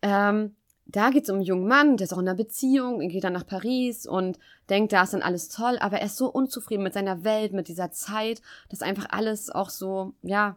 ähm, 0.03 0.57
da 0.87 1.11
geht 1.11 1.25
es 1.25 1.31
um 1.31 1.37
einen 1.37 1.45
jungen 1.45 1.67
Mann, 1.69 1.97
der 1.97 2.05
ist 2.05 2.13
auch 2.13 2.19
in 2.19 2.29
einer 2.29 2.37
Beziehung, 2.37 3.01
er 3.01 3.09
geht 3.09 3.25
dann 3.25 3.33
nach 3.33 3.47
Paris 3.47 4.07
und 4.07 4.39
denkt, 4.69 4.93
da 4.93 5.03
ist 5.03 5.15
dann 5.15 5.23
alles 5.23 5.49
toll, 5.49 5.79
aber 5.79 5.99
er 5.99 6.07
ist 6.07 6.17
so 6.17 6.29
unzufrieden 6.31 6.83
mit 6.83 6.93
seiner 6.95 7.25
Welt, 7.25 7.53
mit 7.53 7.69
dieser 7.69 7.91
Zeit, 7.93 8.43
dass 8.69 8.83
einfach 8.83 9.07
alles 9.11 9.49
auch 9.51 9.71
so, 9.71 10.15
ja, 10.23 10.57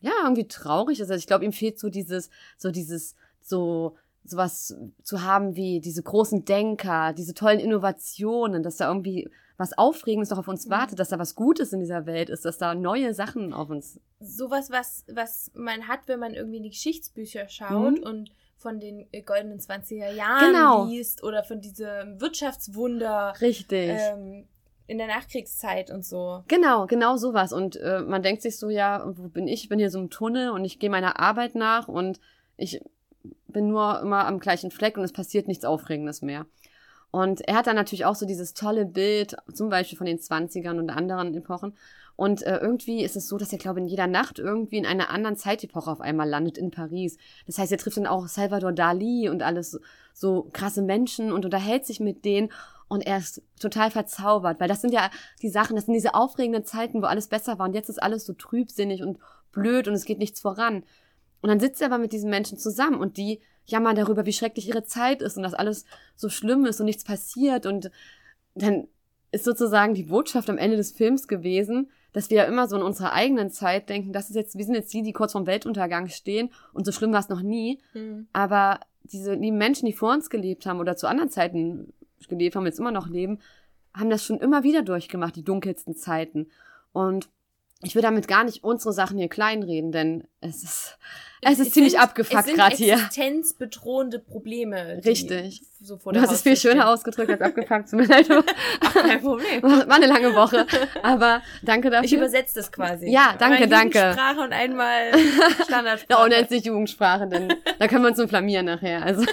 ja, 0.00 0.12
irgendwie 0.22 0.48
traurig 0.48 0.98
ist. 1.00 1.10
Also 1.10 1.18
ich 1.18 1.26
glaube, 1.26 1.44
ihm 1.44 1.52
fehlt 1.52 1.78
so 1.78 1.90
dieses, 1.90 2.30
so 2.56 2.70
dieses, 2.70 3.16
so, 3.42 3.96
sowas 4.24 4.74
zu 5.02 5.22
haben 5.22 5.56
wie 5.56 5.80
diese 5.80 6.02
großen 6.02 6.44
Denker, 6.44 7.12
diese 7.12 7.34
tollen 7.34 7.60
Innovationen, 7.60 8.62
dass 8.62 8.76
da 8.78 8.88
irgendwie 8.88 9.28
was 9.58 9.76
Aufregendes 9.76 10.30
noch 10.30 10.38
auf 10.38 10.48
uns 10.48 10.66
Mhm. 10.66 10.70
wartet, 10.70 10.98
dass 10.98 11.10
da 11.10 11.18
was 11.18 11.34
Gutes 11.34 11.74
in 11.74 11.80
dieser 11.80 12.06
Welt 12.06 12.30
ist, 12.30 12.46
dass 12.46 12.56
da 12.56 12.74
neue 12.74 13.12
Sachen 13.12 13.52
auf 13.52 13.68
uns. 13.68 14.00
Sowas, 14.20 14.70
was, 14.70 15.04
was 15.12 15.50
man 15.54 15.86
hat, 15.86 16.00
wenn 16.06 16.18
man 16.20 16.32
irgendwie 16.32 16.56
in 16.58 16.62
die 16.62 16.70
Geschichtsbücher 16.70 17.46
schaut 17.48 17.98
Mhm. 17.98 18.04
und 18.04 18.30
von 18.60 18.78
den 18.78 19.06
äh, 19.10 19.22
goldenen 19.22 19.58
20er 19.58 20.12
Jahren 20.12 20.52
Genau. 20.52 20.84
liest 20.86 21.22
oder 21.24 21.42
von 21.44 21.60
diesem 21.60 22.20
Wirtschaftswunder 22.20 23.34
Richtig. 23.40 23.90
ähm, 23.90 24.46
in 24.86 24.98
der 24.98 25.06
Nachkriegszeit 25.06 25.90
und 25.90 26.04
so. 26.04 26.44
Genau, 26.48 26.86
genau 26.86 27.16
sowas. 27.16 27.52
Und 27.52 27.76
äh, 27.76 28.00
man 28.00 28.22
denkt 28.22 28.42
sich 28.42 28.58
so, 28.58 28.68
ja, 28.68 29.02
wo 29.16 29.28
bin 29.28 29.48
ich? 29.48 29.62
Ich 29.64 29.68
bin 29.68 29.78
hier 29.78 29.90
so 29.90 29.98
im 29.98 30.10
Tunnel 30.10 30.50
und 30.50 30.64
ich 30.64 30.78
gehe 30.78 30.90
meiner 30.90 31.18
Arbeit 31.18 31.54
nach 31.54 31.88
und 31.88 32.20
ich 32.56 32.80
bin 33.48 33.68
nur 33.68 34.00
immer 34.00 34.26
am 34.26 34.38
gleichen 34.40 34.70
Fleck 34.70 34.96
und 34.98 35.04
es 35.04 35.12
passiert 35.12 35.48
nichts 35.48 35.64
Aufregendes 35.64 36.22
mehr. 36.22 36.46
Und 37.10 37.40
er 37.48 37.56
hat 37.56 37.66
dann 37.66 37.76
natürlich 37.76 38.04
auch 38.04 38.14
so 38.14 38.26
dieses 38.26 38.54
tolle 38.54 38.86
Bild, 38.86 39.36
zum 39.52 39.68
Beispiel 39.68 39.98
von 39.98 40.06
den 40.06 40.18
20ern 40.18 40.78
und 40.78 40.90
anderen 40.90 41.34
Epochen. 41.34 41.74
Und 42.14 42.42
äh, 42.42 42.58
irgendwie 42.58 43.02
ist 43.02 43.16
es 43.16 43.28
so, 43.28 43.38
dass 43.38 43.50
er, 43.50 43.58
glaube 43.58 43.80
ich, 43.80 43.84
in 43.84 43.88
jeder 43.88 44.06
Nacht 44.06 44.38
irgendwie 44.38 44.76
in 44.76 44.86
einer 44.86 45.10
anderen 45.10 45.36
Zeitepoche 45.36 45.90
auf 45.90 46.00
einmal 46.00 46.28
landet 46.28 46.58
in 46.58 46.70
Paris. 46.70 47.16
Das 47.46 47.58
heißt, 47.58 47.72
er 47.72 47.78
trifft 47.78 47.96
dann 47.96 48.06
auch 48.06 48.28
Salvador 48.28 48.72
Dali 48.72 49.28
und 49.28 49.42
alles 49.42 49.70
so, 49.70 49.78
so 50.12 50.50
krasse 50.52 50.82
Menschen 50.82 51.32
und 51.32 51.44
unterhält 51.44 51.86
sich 51.86 51.98
mit 51.98 52.24
denen. 52.24 52.52
Und 52.88 53.06
er 53.06 53.18
ist 53.18 53.42
total 53.58 53.90
verzaubert, 53.90 54.60
weil 54.60 54.68
das 54.68 54.82
sind 54.82 54.92
ja 54.92 55.10
die 55.42 55.48
Sachen, 55.48 55.76
das 55.76 55.86
sind 55.86 55.94
diese 55.94 56.14
aufregenden 56.14 56.64
Zeiten, 56.64 57.00
wo 57.00 57.06
alles 57.06 57.28
besser 57.28 57.58
war. 57.58 57.66
Und 57.66 57.74
jetzt 57.74 57.88
ist 57.88 58.02
alles 58.02 58.26
so 58.26 58.34
trübsinnig 58.34 59.02
und 59.02 59.18
blöd 59.50 59.88
und 59.88 59.94
es 59.94 60.04
geht 60.04 60.18
nichts 60.18 60.40
voran. 60.40 60.84
Und 61.40 61.48
dann 61.48 61.60
sitzt 61.60 61.80
er 61.80 61.86
aber 61.86 61.98
mit 61.98 62.12
diesen 62.12 62.30
Menschen 62.30 62.58
zusammen 62.58 63.00
und 63.00 63.16
die 63.16 63.40
jammern 63.66 63.96
darüber, 63.96 64.26
wie 64.26 64.32
schrecklich 64.32 64.68
ihre 64.68 64.84
Zeit 64.84 65.22
ist 65.22 65.36
und 65.36 65.42
dass 65.42 65.54
alles 65.54 65.84
so 66.16 66.28
schlimm 66.28 66.66
ist 66.66 66.80
und 66.80 66.86
nichts 66.86 67.04
passiert. 67.04 67.66
Und 67.66 67.90
dann 68.54 68.88
ist 69.32 69.44
sozusagen 69.44 69.94
die 69.94 70.04
Botschaft 70.04 70.50
am 70.50 70.58
Ende 70.58 70.76
des 70.76 70.92
Films 70.92 71.28
gewesen, 71.28 71.90
dass 72.12 72.30
wir 72.30 72.38
ja 72.38 72.44
immer 72.44 72.66
so 72.66 72.76
in 72.76 72.82
unserer 72.82 73.12
eigenen 73.12 73.50
Zeit 73.50 73.88
denken, 73.88 74.12
das 74.12 74.30
ist 74.30 74.36
jetzt, 74.36 74.58
wir 74.58 74.64
sind 74.64 74.74
jetzt 74.74 74.92
die, 74.92 75.02
die 75.02 75.12
kurz 75.12 75.32
vorm 75.32 75.46
Weltuntergang 75.46 76.08
stehen 76.08 76.50
und 76.72 76.84
so 76.84 76.92
schlimm 76.92 77.12
war 77.12 77.20
es 77.20 77.28
noch 77.28 77.42
nie. 77.42 77.80
Mhm. 77.94 78.26
Aber 78.32 78.80
diese 79.04 79.34
lieben 79.34 79.58
Menschen, 79.58 79.86
die 79.86 79.92
vor 79.92 80.12
uns 80.12 80.30
gelebt 80.30 80.66
haben 80.66 80.80
oder 80.80 80.96
zu 80.96 81.06
anderen 81.06 81.30
Zeiten 81.30 81.92
gelebt 82.28 82.56
haben, 82.56 82.66
jetzt 82.66 82.80
immer 82.80 82.90
noch 82.90 83.08
leben, 83.08 83.38
haben 83.94 84.10
das 84.10 84.24
schon 84.24 84.38
immer 84.38 84.62
wieder 84.62 84.82
durchgemacht, 84.82 85.36
die 85.36 85.44
dunkelsten 85.44 85.94
Zeiten. 85.94 86.48
Und 86.92 87.28
ich 87.82 87.94
will 87.94 88.02
damit 88.02 88.28
gar 88.28 88.44
nicht 88.44 88.62
unsere 88.64 88.92
Sachen 88.92 89.16
hier 89.18 89.28
kleinreden, 89.28 89.90
denn 89.92 90.24
es 90.40 90.62
ist, 90.62 90.98
es 91.42 91.58
ist 91.58 91.72
ziemlich 91.72 91.92
sind- 91.92 92.02
abgefuckt 92.02 92.40
es 92.40 92.46
sind 92.46 92.56
gerade 92.56 92.76
hier. 92.76 92.94
existenzbedrohende 92.94 94.18
Probleme. 94.18 95.00
Richtig. 95.04 95.62
So 95.82 95.96
vor 95.96 96.12
Du 96.12 96.20
hast 96.20 96.30
es 96.30 96.42
viel 96.42 96.58
schöner 96.58 96.90
ausgedrückt 96.90 97.30
als 97.30 97.40
abgefuckt. 97.40 97.88
Tut 97.90 98.00
mir 98.00 98.06
leid. 98.06 98.28
Ach, 98.80 98.92
kein 98.94 99.20
Problem. 99.22 99.62
War 99.62 99.92
eine 99.96 100.06
lange 100.06 100.34
Woche. 100.34 100.66
Aber 101.02 101.40
danke 101.62 101.88
dafür. 101.88 102.04
Ich 102.04 102.12
übersetze 102.12 102.56
das 102.56 102.70
quasi. 102.70 103.10
Ja, 103.10 103.34
danke, 103.38 103.64
Einmal 103.64 103.68
danke. 103.70 103.98
Jugendsprache 103.98 104.40
und 104.40 104.52
einmal 104.52 105.12
Standardsprache. 105.64 106.06
Da 106.18 106.22
ohne 106.24 106.34
jetzt 106.36 106.50
nicht 106.50 106.66
Jugendsprache, 106.66 107.26
denn 107.28 107.54
da 107.78 107.88
können 107.88 108.02
wir 108.04 108.08
uns 108.10 108.18
nur 108.18 108.28
flamieren 108.28 108.66
nachher. 108.66 109.02
Also. 109.02 109.24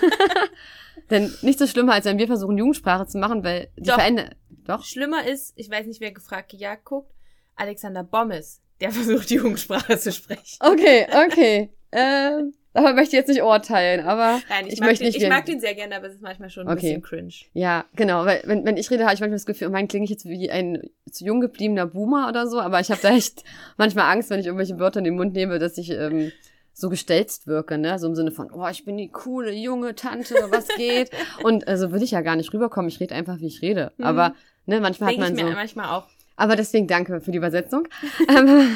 denn 1.10 1.34
nichts 1.42 1.60
so 1.60 1.68
schlimmer, 1.68 1.94
als 1.94 2.06
wenn 2.06 2.18
wir 2.18 2.28
versuchen, 2.28 2.58
Jugendsprache 2.58 3.08
zu 3.08 3.18
machen, 3.18 3.44
weil 3.44 3.68
die 3.76 3.84
Doch. 3.84 3.96
verändert. 3.96 4.36
Doch. 4.66 4.84
Schlimmer 4.86 5.26
ist, 5.28 5.54
ich 5.58 5.70
weiß 5.70 5.86
nicht, 5.88 6.00
wer 6.02 6.12
gefragt 6.12 6.50
gejagt 6.52 6.86
guckt, 6.86 7.12
Alexander 7.58 8.04
Bommes, 8.04 8.62
der 8.80 8.92
versucht, 8.92 9.30
die 9.30 9.36
Jugendsprache 9.36 9.98
zu 10.00 10.12
sprechen. 10.12 10.58
Okay, 10.62 11.08
okay. 11.26 11.72
Ähm, 11.92 12.54
aber 12.74 12.94
möchte 12.94 13.16
ich 13.16 13.20
jetzt 13.20 13.30
nicht 13.30 13.42
urteilen, 13.42 14.06
aber 14.06 14.40
Nein, 14.50 14.68
ich, 14.68 14.74
ich 14.74 14.80
mag, 14.82 14.90
möchte 14.90 15.04
den, 15.04 15.14
nicht 15.14 15.24
ich 15.24 15.30
mag 15.30 15.46
den 15.46 15.60
sehr 15.60 15.74
gerne, 15.74 15.96
aber 15.96 16.08
es 16.08 16.16
ist 16.16 16.22
manchmal 16.22 16.50
schon 16.52 16.68
ein 16.68 16.74
Okay. 16.78 16.82
bisschen 16.98 17.02
cringe. 17.02 17.34
ja, 17.54 17.86
genau, 17.96 18.24
weil 18.26 18.44
wenn, 18.46 18.66
wenn 18.66 18.78
ich 18.78 18.92
rede, 18.92 19.04
habe 19.06 19.16
ich 19.16 19.20
manchmal 19.20 19.38
das 19.38 19.46
Gefühl, 19.48 19.70
oh 19.70 19.72
mein 19.72 19.88
klinge 19.88 20.04
ich 20.04 20.12
jetzt 20.12 20.26
wie 20.26 20.52
ein 20.52 20.84
zu 21.10 21.26
jung 21.26 21.42
gebliebener 21.42 21.88
Boomer 21.88 22.28
oder 22.30 22.46
so, 22.48 22.60
aber 22.60 22.80
ich 22.80 22.92
habe 22.92 23.02
da 23.02 23.10
echt 23.16 23.44
manchmal 23.78 24.12
Angst, 24.12 24.30
wenn 24.30 24.40
ich 24.40 24.46
irgendwelche 24.46 24.78
Wörter 24.78 25.00
in 25.00 25.06
den 25.06 25.16
Mund 25.16 25.34
nehme, 25.34 25.58
dass 25.58 25.78
ich 25.80 25.90
ähm, 25.90 26.32
so 26.72 26.90
gestelzt 26.90 27.48
wirke, 27.48 27.80
ne? 27.80 27.98
So 27.98 28.06
im 28.06 28.14
Sinne 28.16 28.30
von, 28.30 28.52
oh, 28.52 28.68
ich 28.68 28.86
bin 28.86 28.98
die 28.98 29.10
coole 29.10 29.52
junge 29.52 29.96
Tante, 29.96 30.36
was 30.52 30.68
geht? 30.68 31.10
Und 31.44 31.68
also 31.68 31.92
will 31.92 32.04
ich 32.04 32.12
ja 32.12 32.22
gar 32.22 32.36
nicht 32.36 32.54
rüberkommen, 32.54 32.90
ich 32.90 33.00
rede 33.00 33.16
einfach, 33.16 33.40
wie 33.40 33.48
ich 33.48 33.64
rede. 33.64 33.92
Mhm. 33.98 34.04
Aber 34.06 34.36
ne, 34.68 34.80
manchmal 34.82 35.10
Denke 35.10 35.26
hat 35.26 35.32
ich 35.32 35.36
man 35.38 35.46
mir 35.46 35.52
so. 35.52 35.58
manchmal 35.58 35.90
auch. 35.98 36.08
Aber 36.38 36.56
deswegen 36.56 36.88
danke 36.88 37.20
für 37.20 37.32
die 37.32 37.38
Übersetzung. 37.38 37.88
Ähm, 38.30 38.70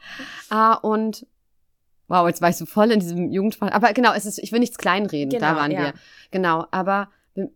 ah, 0.50 0.74
und 0.74 1.26
wow, 2.08 2.26
jetzt 2.28 2.42
war 2.42 2.50
ich 2.50 2.56
so 2.56 2.66
voll 2.66 2.90
in 2.90 3.00
diesem 3.00 3.30
Jugendsprache. 3.30 3.72
Aber 3.72 3.92
genau, 3.92 4.12
es 4.12 4.26
ist, 4.26 4.38
ich 4.38 4.52
will 4.52 4.60
nichts 4.60 4.76
kleinreden, 4.76 5.30
da 5.30 5.48
Genau, 5.48 5.60
waren 5.60 5.70
ja. 5.70 5.78
wir. 5.80 5.92
Genau, 6.30 6.66
aber 6.70 7.08
wenn- 7.34 7.50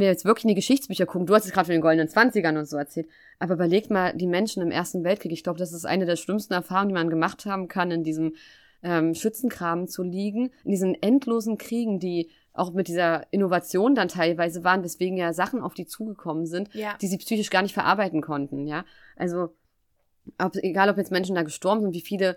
wir 0.00 0.06
jetzt 0.06 0.24
wirklich 0.24 0.44
in 0.44 0.48
die 0.48 0.54
Geschichtsbücher 0.54 1.06
gucken, 1.06 1.26
du 1.26 1.34
hast 1.34 1.44
es 1.46 1.52
gerade 1.52 1.66
von 1.66 1.72
den 1.72 1.80
goldenen 1.80 2.08
Zwanzigern 2.08 2.56
und 2.56 2.66
so 2.66 2.76
erzählt, 2.76 3.08
aber 3.40 3.54
überlegt 3.54 3.90
mal 3.90 4.12
die 4.14 4.26
Menschen 4.28 4.62
im 4.62 4.70
Ersten 4.70 5.02
Weltkrieg. 5.04 5.32
Ich 5.32 5.42
glaube, 5.42 5.58
das 5.58 5.72
ist 5.72 5.84
eine 5.84 6.06
der 6.06 6.16
schlimmsten 6.16 6.52
Erfahrungen, 6.52 6.88
die 6.90 6.94
man 6.94 7.10
gemacht 7.10 7.44
haben 7.46 7.66
kann, 7.68 7.90
in 7.90 8.04
diesem 8.04 8.34
ähm, 8.84 9.14
Schützengraben 9.14 9.88
zu 9.88 10.02
liegen, 10.04 10.50
in 10.64 10.70
diesen 10.70 10.94
endlosen 11.02 11.58
Kriegen, 11.58 11.98
die 11.98 12.30
auch 12.54 12.72
mit 12.72 12.88
dieser 12.88 13.26
Innovation 13.32 13.94
dann 13.94 14.08
teilweise 14.08 14.62
waren, 14.64 14.82
weswegen 14.82 15.16
ja 15.16 15.32
Sachen 15.32 15.62
auf 15.62 15.74
die 15.74 15.86
zugekommen 15.86 16.46
sind, 16.46 16.72
Ja. 16.74 16.96
die 17.00 17.06
sie 17.06 17.18
psychisch 17.18 17.50
gar 17.50 17.62
nicht 17.62 17.74
verarbeiten 17.74 18.20
konnten, 18.20 18.66
ja. 18.66 18.84
Also, 19.16 19.54
ob, 20.38 20.56
egal 20.56 20.90
ob 20.90 20.98
jetzt 20.98 21.10
Menschen 21.10 21.34
da 21.34 21.42
gestorben 21.42 21.80
sind, 21.82 21.94
wie 21.94 22.00
viele 22.02 22.36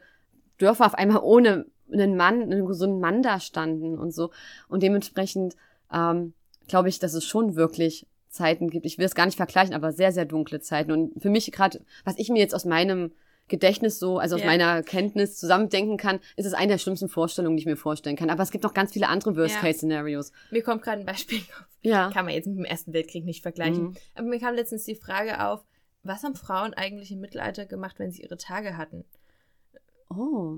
Dörfer 0.57 0.85
auf 0.85 0.95
einmal 0.95 1.21
ohne 1.21 1.65
einen 1.91 2.15
Mann, 2.15 2.41
einen 2.41 2.65
gesunden 2.65 2.99
Mann 2.99 3.21
da 3.21 3.39
standen 3.39 3.97
und 3.97 4.11
so. 4.11 4.31
Und 4.69 4.81
dementsprechend 4.81 5.55
ähm, 5.93 6.33
glaube 6.67 6.89
ich, 6.89 6.97
dass 6.99 7.13
es 7.13 7.25
schon 7.25 7.55
wirklich 7.55 8.07
Zeiten 8.29 8.69
gibt. 8.69 8.85
Ich 8.85 8.97
will 8.97 9.05
es 9.05 9.15
gar 9.15 9.25
nicht 9.27 9.37
vergleichen, 9.37 9.75
aber 9.75 9.91
sehr, 9.91 10.11
sehr 10.11 10.25
dunkle 10.25 10.59
Zeiten. 10.61 10.91
Und 10.91 11.21
für 11.21 11.29
mich 11.29 11.51
gerade, 11.51 11.81
was 12.03 12.17
ich 12.17 12.29
mir 12.29 12.39
jetzt 12.39 12.55
aus 12.55 12.65
meinem 12.65 13.11
Gedächtnis 13.47 13.99
so, 13.99 14.17
also 14.17 14.35
aus 14.35 14.41
Ja. 14.41 14.47
meiner 14.47 14.81
Kenntnis 14.81 15.37
zusammendenken 15.37 15.97
kann, 15.97 16.19
ist 16.35 16.45
es 16.45 16.53
eine 16.53 16.73
der 16.73 16.77
schlimmsten 16.79 17.09
Vorstellungen, 17.09 17.55
die 17.57 17.61
ich 17.61 17.67
mir 17.67 17.77
vorstellen 17.77 18.15
kann. 18.15 18.29
Aber 18.31 18.41
es 18.41 18.49
gibt 18.51 18.63
noch 18.63 18.73
ganz 18.73 18.93
viele 18.93 19.07
andere 19.07 19.35
Worst-Case-Szenarios. 19.35 20.31
Mir 20.51 20.63
kommt 20.63 20.81
gerade 20.81 21.01
ein 21.01 21.05
Beispiel 21.05 21.39
auf. 21.39 21.67
Ja. 21.81 22.09
Kann 22.11 22.25
man 22.25 22.33
jetzt 22.33 22.47
mit 22.47 22.57
dem 22.57 22.65
Ersten 22.65 22.93
Weltkrieg 22.93 23.23
nicht 23.25 23.43
vergleichen. 23.43 23.83
Mhm. 23.89 23.95
Aber 24.15 24.27
mir 24.27 24.39
kam 24.39 24.55
letztens 24.55 24.85
die 24.85 24.95
Frage 24.95 25.45
auf, 25.45 25.63
was 26.01 26.23
haben 26.23 26.35
Frauen 26.35 26.73
eigentlich 26.73 27.11
im 27.11 27.19
Mittelalter 27.19 27.65
gemacht, 27.67 27.99
wenn 27.99 28.11
sie 28.11 28.23
ihre 28.23 28.37
Tage 28.37 28.77
hatten? 28.77 29.05
Oh. 30.09 30.57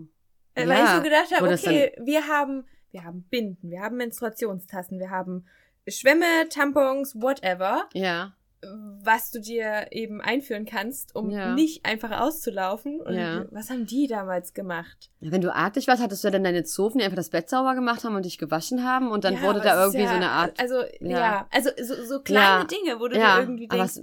Äh, 0.55 0.67
Weil 0.67 0.71
ich 0.71 0.77
Ja, 0.79 0.95
so 0.97 1.03
gedacht 1.03 1.35
habe, 1.35 1.53
okay, 1.53 1.91
wir 2.01 2.27
haben, 2.27 2.65
wir 2.91 3.03
haben 3.03 3.23
Binden, 3.23 3.69
wir 3.69 3.81
haben 3.81 3.97
Menstruationstassen, 3.97 4.99
wir 4.99 5.09
haben 5.09 5.45
Schwämme, 5.87 6.47
Tampons, 6.49 7.15
whatever, 7.15 7.87
Ja. 7.93 8.33
Was 8.61 9.31
du 9.31 9.39
dir 9.39 9.87
eben 9.91 10.19
einführen 10.19 10.65
kannst, 10.65 11.15
um 11.15 11.29
Ja. 11.29 11.53
nicht 11.53 11.85
einfach 11.85 12.19
auszulaufen. 12.19 12.99
Und 12.99 13.13
Ja. 13.15 13.45
was 13.51 13.69
haben 13.69 13.85
die 13.85 14.07
damals 14.07 14.53
gemacht? 14.53 15.11
Wenn 15.19 15.41
du 15.41 15.53
artig 15.53 15.87
warst, 15.87 16.01
hattest 16.01 16.23
du 16.23 16.27
ja 16.29 16.31
dann 16.31 16.43
deine 16.43 16.63
Zofen, 16.63 16.97
die 16.97 17.03
einfach 17.03 17.15
das 17.17 17.29
Bett 17.29 17.49
sauber 17.49 17.75
gemacht 17.75 18.03
haben 18.03 18.15
und 18.15 18.25
dich 18.25 18.37
gewaschen 18.39 18.83
haben 18.83 19.11
und 19.11 19.23
dann 19.23 19.35
Ja, 19.35 19.43
wurde 19.43 19.61
da 19.61 19.79
irgendwie 19.83 20.07
so 20.07 20.13
eine 20.13 20.29
Art. 20.29 20.59
Also, 20.59 20.83
ja, 21.01 21.47
also 21.51 21.69
so, 21.81 22.03
so 22.03 22.19
kleine. 22.21 22.65
Dinge, 22.65 22.99
wo 22.99 23.07
du 23.07 23.15
dir 23.15 23.39
irgendwie 23.39 23.67
denkst, 23.67 23.99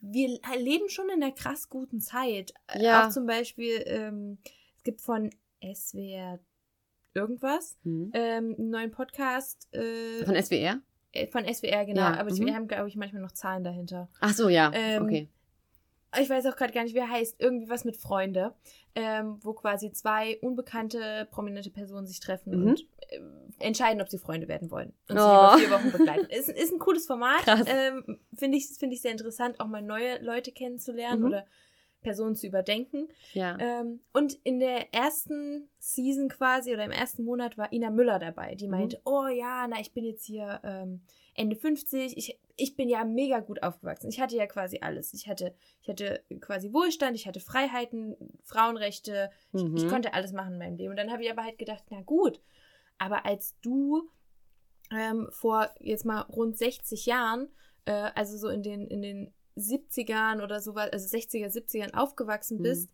wir 0.00 0.38
leben 0.58 0.88
schon 0.88 1.08
in 1.08 1.22
einer 1.22 1.32
krass 1.32 1.68
guten 1.68 2.00
Zeit. 2.00 2.52
Äh, 2.66 2.82
Ja. 2.82 3.06
Auch 3.06 3.10
zum 3.10 3.26
Beispiel, 3.26 3.82
ähm, 3.86 4.38
es 4.76 4.82
gibt 4.82 5.00
von 5.00 5.30
SWR 5.62 6.40
irgendwas, 7.14 7.76
hm. 7.84 8.10
ähm, 8.12 8.54
einen 8.58 8.70
neuen 8.70 8.90
Podcast 8.90 9.72
äh, 9.72 10.24
Von 10.24 10.34
SWR? 10.34 10.80
Äh, 11.12 11.26
von 11.28 11.44
SWR, 11.44 11.84
genau. 11.86 12.00
Ja, 12.02 12.14
aber 12.18 12.30
mhm. 12.32 12.46
wir 12.46 12.54
haben, 12.54 12.68
glaube 12.68 12.88
ich, 12.88 12.96
manchmal 12.96 13.22
noch 13.22 13.32
Zahlen 13.32 13.64
dahinter. 13.64 14.08
Ach 14.20 14.32
so, 14.34 14.48
ja. 14.48 14.70
Ähm, 14.74 15.02
okay. 15.02 15.28
Ich 16.18 16.30
weiß 16.30 16.46
auch 16.46 16.56
gerade 16.56 16.72
gar 16.72 16.84
nicht, 16.84 16.94
wie 16.94 16.98
er 17.00 17.10
heißt. 17.10 17.36
Irgendwie 17.38 17.68
was 17.68 17.84
mit 17.84 17.98
Freunde, 17.98 18.54
ähm, 18.94 19.36
wo 19.42 19.52
quasi 19.52 19.92
zwei 19.92 20.38
unbekannte, 20.40 21.28
prominente 21.30 21.68
Personen 21.70 22.06
sich 22.06 22.18
treffen 22.20 22.58
Mhm. 22.58 22.66
und 22.68 22.80
äh, 23.10 23.20
entscheiden, 23.58 24.00
ob 24.00 24.08
sie 24.08 24.16
Freunde 24.18 24.48
werden 24.48 24.70
wollen. 24.70 24.94
Und 25.08 25.18
sich 25.18 25.26
Oh. 25.26 25.28
über 25.28 25.58
vier 25.58 25.70
Wochen 25.70 25.92
begleiten. 25.92 26.26
ist, 26.30 26.48
ist 26.48 26.72
ein 26.72 26.78
cooles 26.78 27.06
Format. 27.06 27.42
Ähm, 27.68 28.18
Finde 28.34 28.56
ich, 28.56 28.66
find 28.78 28.92
ich 28.94 29.02
sehr 29.02 29.12
interessant, 29.12 29.60
auch 29.60 29.66
mal 29.66 29.82
neue 29.82 30.18
Leute 30.22 30.50
kennenzulernen 30.50 31.20
Mhm. 31.20 31.26
oder 31.26 31.46
Personen 32.08 32.34
zu 32.36 32.46
überdenken. 32.46 33.08
Ja. 33.34 33.58
Ähm, 33.60 34.00
und 34.14 34.32
in 34.44 34.60
der 34.60 34.94
ersten 34.94 35.68
Season 35.78 36.28
quasi 36.28 36.72
oder 36.72 36.84
im 36.84 36.90
ersten 36.90 37.22
Monat 37.24 37.58
war 37.58 37.70
Ina 37.70 37.90
Müller 37.90 38.18
dabei, 38.18 38.54
die 38.54 38.64
Mhm. 38.66 38.70
meinte, 38.70 39.00
oh 39.04 39.26
ja, 39.26 39.66
na, 39.68 39.78
ich 39.80 39.92
bin 39.92 40.04
jetzt 40.04 40.24
hier 40.24 40.60
ähm, 40.64 41.02
Ende 41.34 41.54
50, 41.54 42.16
ich, 42.16 42.38
ich 42.56 42.76
bin 42.76 42.88
ja 42.88 43.04
mega 43.04 43.40
gut 43.40 43.62
aufgewachsen. 43.62 44.08
Ich 44.08 44.20
hatte 44.20 44.36
ja 44.36 44.46
quasi 44.46 44.78
alles. 44.80 45.12
Ich 45.12 45.28
hatte, 45.28 45.54
ich 45.82 45.88
hatte 45.88 46.22
quasi 46.40 46.72
Wohlstand, 46.72 47.14
ich 47.14 47.26
hatte 47.26 47.40
Freiheiten, 47.40 48.16
Frauenrechte, 48.42 49.30
ich, 49.52 49.62
ich 49.62 49.84
Mhm. 49.84 49.88
konnte 49.88 50.14
alles 50.14 50.32
machen 50.32 50.54
in 50.54 50.58
meinem 50.58 50.76
Leben. 50.76 50.90
Und 50.92 50.96
dann 50.96 51.12
habe 51.12 51.22
ich 51.22 51.30
aber 51.30 51.44
halt 51.44 51.58
gedacht, 51.58 51.84
na 51.90 52.00
gut, 52.00 52.40
aber 52.98 53.26
als 53.26 53.54
du 53.60 54.08
ähm, 54.90 55.28
vor 55.30 55.68
jetzt 55.80 56.04
mal 56.06 56.22
rund 56.22 56.56
60 56.56 57.04
Jahren, 57.06 57.48
äh, 57.84 57.92
also 58.14 58.36
so 58.38 58.48
in 58.48 58.62
den, 58.62 58.86
in 58.88 59.02
den 59.02 59.34
70ern 59.58 60.42
oder 60.42 60.60
sowas, 60.60 60.90
also 60.92 61.06
60er, 61.16 61.48
70ern 61.50 61.94
aufgewachsen 61.94 62.58
Mhm. 62.58 62.62
bist, 62.62 62.90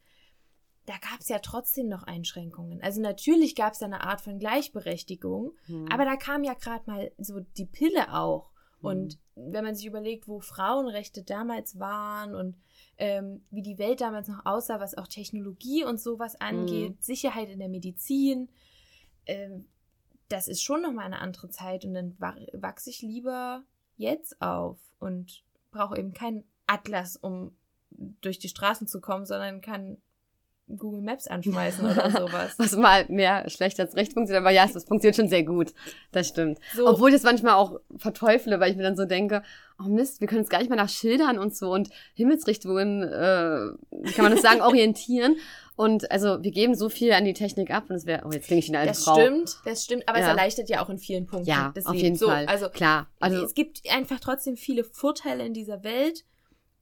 da 0.86 0.94
gab 0.98 1.20
es 1.20 1.28
ja 1.28 1.38
trotzdem 1.38 1.88
noch 1.88 2.02
Einschränkungen. 2.02 2.82
Also 2.82 3.00
natürlich 3.00 3.54
gab 3.54 3.72
es 3.72 3.78
da 3.78 3.86
eine 3.86 4.02
Art 4.02 4.20
von 4.20 4.38
Gleichberechtigung, 4.38 5.52
Hm. 5.66 5.86
aber 5.90 6.04
da 6.04 6.16
kam 6.16 6.44
ja 6.44 6.52
gerade 6.54 6.84
mal 6.90 7.12
so 7.18 7.40
die 7.40 7.64
Pille 7.66 8.12
auch. 8.12 8.50
Mhm. 8.80 8.86
Und 8.88 9.18
wenn 9.34 9.64
man 9.64 9.74
sich 9.74 9.86
überlegt, 9.86 10.28
wo 10.28 10.40
Frauenrechte 10.40 11.22
damals 11.22 11.78
waren 11.78 12.34
und 12.34 12.56
ähm, 12.98 13.44
wie 13.50 13.62
die 13.62 13.78
Welt 13.78 14.00
damals 14.02 14.28
noch 14.28 14.44
aussah, 14.46 14.78
was 14.78 14.96
auch 14.96 15.08
Technologie 15.08 15.84
und 15.84 15.98
sowas 16.00 16.38
angeht, 16.40 16.90
Mhm. 16.90 16.96
Sicherheit 17.00 17.48
in 17.48 17.58
der 17.60 17.68
Medizin, 17.70 18.50
ähm, 19.26 19.66
das 20.28 20.48
ist 20.48 20.62
schon 20.62 20.82
nochmal 20.82 21.06
eine 21.06 21.18
andere 21.20 21.48
Zeit. 21.48 21.84
Und 21.84 21.94
dann 21.94 22.14
wa- 22.20 22.36
wachse 22.52 22.90
ich 22.90 23.00
lieber 23.02 23.64
jetzt 23.96 24.40
auf 24.42 24.78
und 25.00 25.42
brauche 25.70 25.98
eben 25.98 26.12
keinen 26.12 26.44
Atlas, 26.66 27.16
um 27.16 27.56
durch 27.90 28.38
die 28.38 28.48
Straßen 28.48 28.86
zu 28.86 29.00
kommen, 29.00 29.26
sondern 29.26 29.60
kann 29.60 29.98
Google 30.66 31.02
Maps 31.02 31.26
anschmeißen 31.26 31.84
oder 31.84 32.10
sowas. 32.10 32.54
Was 32.56 32.74
mal 32.74 33.04
mehr 33.08 33.48
schlecht 33.50 33.78
als 33.80 33.96
recht 33.96 34.14
funktioniert, 34.14 34.40
aber 34.42 34.50
ja, 34.50 34.64
es 34.64 34.72
das 34.72 34.84
funktioniert 34.84 35.16
schon 35.16 35.28
sehr 35.28 35.42
gut. 35.44 35.74
Das 36.10 36.28
stimmt. 36.28 36.58
So, 36.74 36.88
Obwohl 36.88 37.10
ich 37.10 37.16
das 37.16 37.22
manchmal 37.22 37.54
auch 37.54 37.80
verteufle, 37.96 38.58
weil 38.60 38.70
ich 38.70 38.76
mir 38.76 38.82
dann 38.82 38.96
so 38.96 39.04
denke, 39.04 39.42
oh 39.78 39.88
Mist, 39.88 40.20
wir 40.20 40.26
können 40.28 40.40
uns 40.40 40.48
gar 40.48 40.58
nicht 40.58 40.70
mal 40.70 40.76
nach 40.76 40.88
Schildern 40.88 41.38
und 41.38 41.54
so 41.54 41.70
und 41.70 41.90
Himmelsrichtungen, 42.14 43.02
äh, 43.02 43.72
wie 43.90 44.12
kann 44.12 44.24
man 44.24 44.32
das 44.32 44.42
sagen, 44.42 44.60
orientieren. 44.62 45.36
Und 45.76 46.10
also 46.10 46.42
wir 46.42 46.52
geben 46.52 46.74
so 46.74 46.88
viel 46.88 47.12
an 47.12 47.24
die 47.24 47.34
Technik 47.34 47.70
ab 47.70 47.84
und 47.90 47.96
es 47.96 48.06
wäre, 48.06 48.24
oh, 48.26 48.32
jetzt 48.32 48.46
klinge 48.46 48.60
ich 48.60 48.68
eine 48.68 48.78
alte 48.78 48.92
das 48.92 49.04
Frau. 49.04 49.16
stimmt, 49.20 49.58
das 49.66 49.84
stimmt, 49.84 50.08
aber 50.08 50.18
es 50.18 50.24
Ja. 50.24 50.30
erleichtert 50.30 50.68
ja 50.70 50.82
auch 50.82 50.88
in 50.88 50.98
vielen 50.98 51.26
Punkten. 51.26 51.50
Ja, 51.50 51.72
das 51.74 51.84
auf 51.86 51.94
jeden 51.94 52.16
so, 52.16 52.26
Fall. 52.28 52.46
Also 52.46 52.70
Klar. 52.70 53.08
Also, 53.20 53.44
es 53.44 53.54
gibt 53.54 53.82
einfach 53.90 54.20
trotzdem 54.20 54.56
viele 54.56 54.84
Vorteile 54.84 55.44
in 55.44 55.52
dieser 55.52 55.84
Welt 55.84 56.24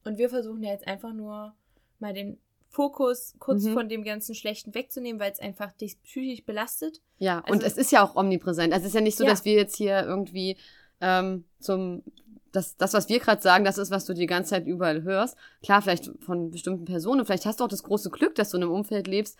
und 0.03 0.17
wir 0.17 0.29
versuchen 0.29 0.63
ja 0.63 0.71
jetzt 0.71 0.87
einfach 0.87 1.13
nur 1.13 1.53
mal 1.99 2.13
den 2.13 2.37
Fokus 2.69 3.35
kurz 3.39 3.63
Mhm. 3.63 3.73
von 3.73 3.89
dem 3.89 4.03
ganzen 4.03 4.33
Schlechten 4.35 4.73
wegzunehmen, 4.73 5.19
weil 5.19 5.31
es 5.31 5.39
einfach 5.39 5.71
dich 5.73 6.01
psychisch 6.03 6.43
belastet. 6.43 7.01
ja, 7.19 7.39
also- 7.41 7.53
und 7.53 7.63
es 7.63 7.77
ist 7.77 7.91
ja 7.91 8.03
auch 8.03 8.15
omnipräsent. 8.15 8.73
Also 8.73 8.83
es 8.85 8.89
ist 8.89 8.95
ja 8.95 9.01
nicht 9.01 9.17
so, 9.17 9.23
Ja. 9.23 9.29
dass 9.29 9.45
wir 9.45 9.53
jetzt 9.53 9.75
hier 9.75 10.03
irgendwie 10.03 10.57
ähm, 11.01 11.43
zum 11.59 12.01
das, 12.53 12.77
das, 12.77 12.93
was 12.93 13.09
wir 13.09 13.19
gerade 13.19 13.41
sagen, 13.41 13.65
das 13.65 13.77
ist, 13.79 13.89
was 13.91 14.05
du 14.05 14.13
die 14.13 14.27
ganze 14.27 14.51
Zeit 14.51 14.67
überall 14.67 15.01
hörst. 15.03 15.35
Klar, 15.63 15.81
vielleicht 15.81 16.11
von 16.19 16.51
bestimmten 16.51 16.85
Personen. 16.85 17.25
Vielleicht 17.25 17.45
hast 17.47 17.59
du 17.59 17.63
auch 17.63 17.67
das 17.67 17.81
große 17.83 18.09
Glück, 18.11 18.35
dass 18.35 18.51
du 18.51 18.57
in 18.57 18.63
einem 18.63 18.71
Umfeld 18.71 19.07
lebst, 19.07 19.37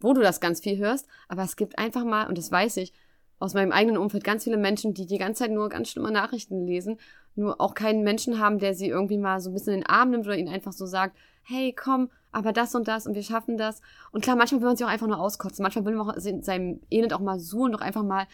wo 0.00 0.12
du 0.12 0.20
das 0.20 0.40
ganz 0.40 0.60
viel 0.60 0.76
hörst. 0.76 1.06
Aber 1.28 1.42
es 1.44 1.54
gibt 1.56 1.78
einfach 1.78 2.04
mal, 2.04 2.26
und 2.28 2.36
das 2.38 2.50
weiß 2.50 2.76
ich, 2.78 2.92
aus 3.38 3.54
meinem 3.54 3.72
eigenen 3.72 3.98
Umfeld 3.98 4.24
ganz 4.24 4.44
viele 4.44 4.56
Menschen, 4.56 4.94
die 4.94 5.06
die 5.06 5.18
ganze 5.18 5.44
Zeit 5.44 5.50
nur 5.52 5.68
ganz 5.68 5.90
schlimme 5.90 6.10
Nachrichten 6.10 6.66
lesen, 6.66 6.98
nur 7.34 7.60
auch 7.60 7.74
keinen 7.74 8.02
Menschen 8.02 8.38
haben, 8.40 8.58
der 8.58 8.74
sie 8.74 8.88
irgendwie 8.88 9.18
mal 9.18 9.40
so 9.40 9.50
ein 9.50 9.54
bisschen 9.54 9.74
in 9.74 9.80
den 9.80 9.88
Arm 9.88 10.10
nimmt 10.10 10.26
oder 10.26 10.36
ihnen 10.36 10.48
einfach 10.48 10.72
so 10.72 10.86
sagt, 10.86 11.16
hey, 11.42 11.74
komm, 11.74 12.10
aber 12.32 12.52
das 12.52 12.74
und 12.74 12.88
das 12.88 13.06
und 13.06 13.14
wir 13.14 13.22
schaffen 13.22 13.56
das. 13.58 13.80
Und 14.10 14.22
klar, 14.24 14.36
manchmal 14.36 14.60
will 14.60 14.68
man 14.68 14.76
sich 14.76 14.86
auch 14.86 14.90
einfach 14.90 15.06
nur 15.06 15.20
auskotzen. 15.20 15.62
Manchmal 15.62 15.84
will 15.84 15.94
man 15.94 16.08
auch 16.10 16.16
in 16.16 16.42
seinem 16.42 16.80
Elend 16.90 17.12
auch 17.12 17.20
mal 17.20 17.38
suchen, 17.38 17.72
doch 17.72 17.80
einfach 17.80 18.02
mal 18.02 18.26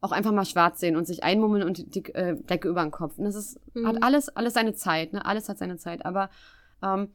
auch 0.00 0.12
einfach 0.12 0.32
mal 0.32 0.44
schwarz 0.44 0.80
sehen 0.80 0.96
und 0.96 1.06
sich 1.06 1.24
einmummeln 1.24 1.62
und 1.62 1.94
die 1.94 2.04
äh, 2.14 2.36
Decke 2.36 2.68
über 2.68 2.82
den 2.82 2.90
Kopf. 2.90 3.16
Und 3.16 3.24
das 3.24 3.34
ist, 3.36 3.58
Mhm. 3.74 3.86
hat 3.86 4.02
alles, 4.02 4.28
alles 4.28 4.52
seine 4.52 4.74
Zeit, 4.74 5.14
ne? 5.14 5.24
Alles 5.24 5.48
hat 5.48 5.56
seine 5.56 5.78
Zeit. 5.78 6.04
Aber 6.04 6.28
ähm, 6.82 7.08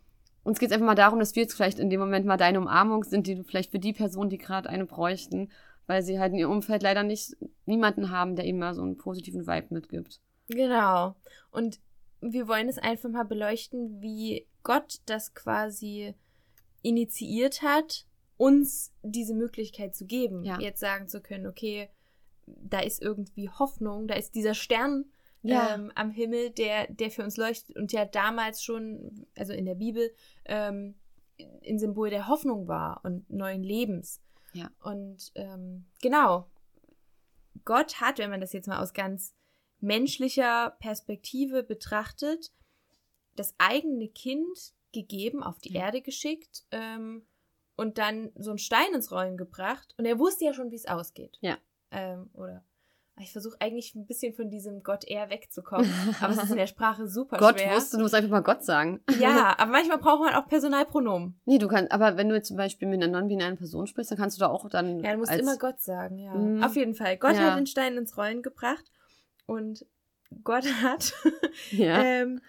uns 0.44 0.58
geht 0.58 0.70
es 0.70 0.74
einfach 0.74 0.88
mal 0.88 0.96
darum, 0.96 1.20
dass 1.20 1.36
wir 1.36 1.44
jetzt 1.44 1.54
vielleicht 1.54 1.78
in 1.78 1.92
dem 1.92 2.00
Moment 2.00 2.26
mal 2.26 2.38
deine 2.38 2.60
Umarmung 2.60 3.04
sind, 3.04 3.28
die 3.28 3.36
du 3.36 3.44
vielleicht 3.44 3.70
für 3.70 3.78
die 3.78 3.94
Person, 3.94 4.30
die 4.30 4.40
gerade 4.40 4.68
eine 4.70 4.88
bräuchten, 4.88 5.50
weil 5.90 6.04
sie 6.04 6.20
halt 6.20 6.34
in 6.34 6.38
ihrem 6.38 6.52
Umfeld 6.52 6.84
leider 6.84 7.02
nicht 7.02 7.36
niemanden 7.66 8.12
haben, 8.12 8.36
der 8.36 8.46
ihnen 8.46 8.60
mal 8.60 8.76
so 8.76 8.84
einen 8.84 8.96
positiven 8.98 9.48
Vibe 9.48 9.74
mitgibt. 9.74 10.22
Genau. 10.48 11.16
Und 11.50 11.80
wir 12.22 12.48
wollen 12.48 12.70
es 12.70 12.78
einfach 12.78 13.10
mal 13.10 13.24
beleuchten, 13.26 14.00
wie 14.00 14.46
Gott 14.62 15.00
das 15.08 15.34
quasi 15.34 16.14
initiiert 16.84 17.64
hat, 17.64 18.06
uns 18.38 18.94
diese 19.02 19.34
Möglichkeit 19.34 19.96
zu 19.96 20.06
geben, 20.06 20.44
Ja. 20.44 20.60
jetzt 20.60 20.80
sagen 20.80 21.08
zu 21.08 21.22
können, 21.22 21.48
okay, 21.48 21.90
da 22.46 22.82
ist 22.82 23.02
irgendwie 23.02 23.50
Hoffnung, 23.50 24.08
da 24.08 24.14
ist 24.14 24.36
dieser 24.36 24.54
Stern 24.54 25.06
Ja. 25.42 25.74
ähm, 25.74 25.92
am 25.96 26.12
Himmel, 26.12 26.52
der, 26.52 26.86
der 26.92 27.10
für 27.10 27.24
uns 27.24 27.36
leuchtet 27.36 27.76
und 27.78 27.92
ja 27.94 28.06
damals 28.06 28.62
schon, 28.64 29.26
also 29.36 29.54
in 29.54 29.66
der 29.66 29.76
Bibel, 29.76 30.12
ähm, 30.46 30.94
ein 31.68 31.80
Symbol 31.80 32.12
der 32.12 32.28
Hoffnung 32.28 32.68
war 32.68 33.02
und 33.04 33.28
neuen 33.32 33.64
Lebens. 33.64 34.22
Ja. 34.60 34.72
Und 34.82 35.32
ähm, 35.36 35.86
genau, 36.02 36.50
Gott 37.66 38.02
hat, 38.02 38.18
wenn 38.18 38.30
man 38.30 38.42
das 38.42 38.54
jetzt 38.54 38.68
mal 38.68 38.82
aus 38.82 38.94
ganz 38.94 39.36
menschlicher 39.80 40.72
Perspektive 40.80 41.64
betrachtet, 41.64 42.52
das 43.36 43.56
eigene 43.58 44.10
Kind 44.10 44.74
gegeben, 44.92 45.44
auf 45.44 45.60
die 45.60 45.74
Ja. 45.74 45.86
Erde 45.86 46.02
geschickt 46.02 46.66
ähm, 46.72 47.26
und 47.76 47.98
dann 47.98 48.32
so 48.36 48.50
einen 48.50 48.60
Stein 48.60 48.94
ins 48.94 49.12
Rollen 49.12 49.38
gebracht. 49.38 49.96
Und 49.98 50.06
er 50.06 50.20
wusste 50.20 50.46
ja 50.46 50.54
schon, 50.54 50.72
wie 50.72 50.76
es 50.76 50.88
ausgeht. 50.88 51.38
Ja. 51.42 51.58
Ähm, 51.92 52.30
oder 52.34 52.66
ich 53.22 53.32
versuche 53.32 53.58
eigentlich 53.60 53.96
ein 53.96 54.06
bisschen 54.06 54.34
von 54.34 54.50
diesem 54.50 54.82
Gott 54.84 55.04
eher 55.06 55.30
wegzukommen, 55.30 55.90
aber 56.22 56.34
es 56.34 56.44
ist 56.44 56.52
in 56.52 56.58
der 56.58 56.68
Sprache 56.68 57.08
super 57.08 57.38
Gott 57.38 57.60
schwer. 57.60 57.76
wusste, 57.76 57.98
du 57.98 58.04
musst 58.04 58.16
einfach 58.16 58.30
mal 58.30 58.42
Gott 58.42 58.64
sagen. 58.64 59.02
Ja, 59.20 59.54
aber 59.60 59.72
manchmal 59.72 59.98
braucht 59.98 60.22
man 60.22 60.34
auch 60.36 60.48
Personalpronomen. 60.48 61.40
Nee, 61.46 61.58
du 61.58 61.68
kannst, 61.68 61.92
aber 61.92 62.18
wenn 62.18 62.30
du 62.30 62.36
jetzt 62.36 62.48
zum 62.48 62.58
Beispiel 62.58 62.88
mit 62.88 63.02
einer 63.04 63.12
non-binären 63.20 63.58
Person 63.58 63.88
sprichst, 63.88 64.12
dann 64.12 64.18
kannst 64.18 64.38
du 64.38 64.40
da 64.42 64.48
auch 64.50 64.68
dann. 64.70 65.04
Ja, 65.04 65.14
du 65.14 65.20
musst 65.20 65.32
als, 65.32 65.42
immer 65.42 65.58
Gott 65.58 65.82
sagen, 65.82 66.18
ja. 66.20 66.34
Mhm. 66.34 66.64
Auf 66.64 66.76
jeden 66.76 66.96
Fall. 66.96 67.18
Gott 67.18 67.36
Ja. 67.36 67.52
hat 67.52 67.58
den 67.60 67.68
Stein 67.68 67.98
ins 67.98 68.18
Rollen 68.18 68.42
gebracht 68.42 68.86
und 69.46 69.86
Gott 70.44 70.66
hat 70.84 71.14
Ja. 71.72 72.02
ähm, 72.04 72.42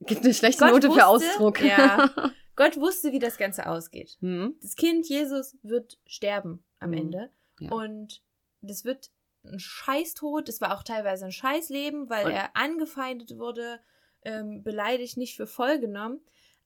Gibt 0.00 0.24
eine 0.24 0.34
schlechte 0.34 0.62
Gott 0.64 0.72
Note 0.74 0.88
wusste- 0.88 1.00
für 1.00 1.06
Ausdruck. 1.06 1.62
ja. 1.62 2.10
Gott 2.54 2.76
wusste, 2.78 3.12
wie 3.12 3.18
das 3.18 3.36
Ganze 3.38 3.66
ausgeht. 3.66 4.16
hm? 4.20 4.54
Das 4.62 4.76
Kind 4.76 5.08
Jesus 5.08 5.56
wird 5.62 5.98
sterben 6.06 6.64
am 6.78 6.90
Mhm. 6.90 6.96
Ende. 6.98 7.30
Ja. 7.60 7.70
Und 7.72 8.22
das 8.62 8.84
wird 8.84 9.10
ein 9.52 9.58
Scheißtod. 9.58 10.48
Das 10.48 10.60
war 10.60 10.76
auch 10.76 10.82
teilweise 10.82 11.24
ein 11.26 11.32
Scheißleben, 11.32 12.08
weil 12.10 12.26
Und- 12.26 12.32
er 12.32 12.56
angefeindet 12.56 13.36
wurde, 13.38 13.80
ähm, 14.24 14.62
beleidigt, 14.62 15.16
nicht 15.16 15.36
für 15.36 15.46
voll 15.46 15.78
genommen. 15.78 16.20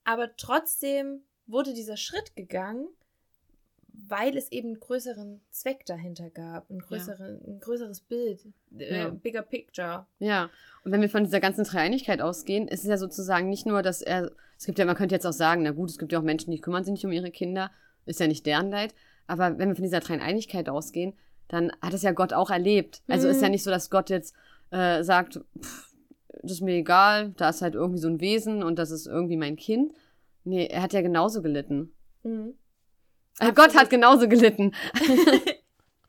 Aber 0.04 0.34
trotzdem 0.36 1.22
wurde 1.46 1.74
dieser 1.74 1.96
Schritt 1.96 2.34
gegangen, 2.36 2.88
weil 3.92 4.36
es 4.36 4.50
eben 4.50 4.68
einen 4.68 4.80
größeren 4.80 5.40
Zweck 5.50 5.84
dahinter 5.84 6.30
gab, 6.30 6.70
ein, 6.70 6.78
größeren, 6.78 7.40
ein 7.46 7.60
größeres 7.60 8.00
Bild, 8.00 8.46
äh, 8.78 8.98
Ja. 8.98 9.08
bigger 9.10 9.42
picture. 9.42 10.06
Ja, 10.18 10.48
und 10.84 10.92
wenn 10.92 11.00
wir 11.02 11.10
von 11.10 11.24
dieser 11.24 11.40
ganzen 11.40 11.64
Dreieinigkeit 11.64 12.20
ausgehen, 12.22 12.66
ist 12.68 12.80
es 12.80 12.86
ja 12.88 12.96
sozusagen 12.96 13.48
nicht 13.48 13.66
nur, 13.66 13.82
dass 13.82 14.00
er, 14.00 14.30
es 14.56 14.64
gibt 14.64 14.78
ja, 14.78 14.84
man 14.86 14.96
könnte 14.96 15.14
jetzt 15.14 15.26
auch 15.26 15.32
sagen, 15.32 15.62
na 15.64 15.72
gut, 15.72 15.90
es 15.90 15.98
gibt 15.98 16.12
ja 16.12 16.18
auch 16.18 16.22
Menschen, 16.24 16.50
die 16.50 16.60
kümmern 16.60 16.84
sich 16.84 16.92
nicht 16.92 17.04
um 17.04 17.12
ihre 17.12 17.30
Kinder, 17.30 17.70
ist 18.06 18.20
ja 18.20 18.26
nicht 18.26 18.46
deren 18.46 18.70
Leid, 18.70 18.94
aber 19.26 19.58
wenn 19.58 19.68
wir 19.68 19.76
von 19.76 19.84
dieser 19.84 20.00
Dreieinigkeit 20.00 20.68
ausgehen, 20.68 21.12
dann 21.50 21.70
hat 21.82 21.92
es 21.94 22.02
ja 22.02 22.12
Gott 22.12 22.32
auch 22.32 22.50
erlebt. 22.50 23.02
Also 23.08 23.26
Mhm. 23.26 23.32
ist 23.34 23.42
ja 23.42 23.48
nicht 23.48 23.62
so, 23.64 23.70
dass 23.70 23.90
Gott 23.90 24.08
jetzt 24.10 24.34
äh, 24.70 25.02
sagt, 25.04 25.40
pff, 25.60 25.92
das 26.42 26.52
ist 26.52 26.60
mir 26.62 26.74
egal, 26.76 27.32
da 27.36 27.50
ist 27.50 27.60
halt 27.60 27.74
irgendwie 27.74 27.98
so 28.00 28.08
ein 28.08 28.20
Wesen 28.20 28.62
und 28.62 28.78
das 28.78 28.90
ist 28.90 29.06
irgendwie 29.06 29.36
mein 29.36 29.56
Kind. 29.56 29.92
Nee, 30.44 30.66
er 30.66 30.80
hat 30.82 30.92
ja 30.94 31.02
genauso 31.02 31.42
gelitten. 31.42 31.92
Mhm. 32.22 32.54
Äh, 33.40 33.52
Gott 33.52 33.74
hat 33.76 33.90
genauso 33.90 34.28
gelitten. 34.28 34.72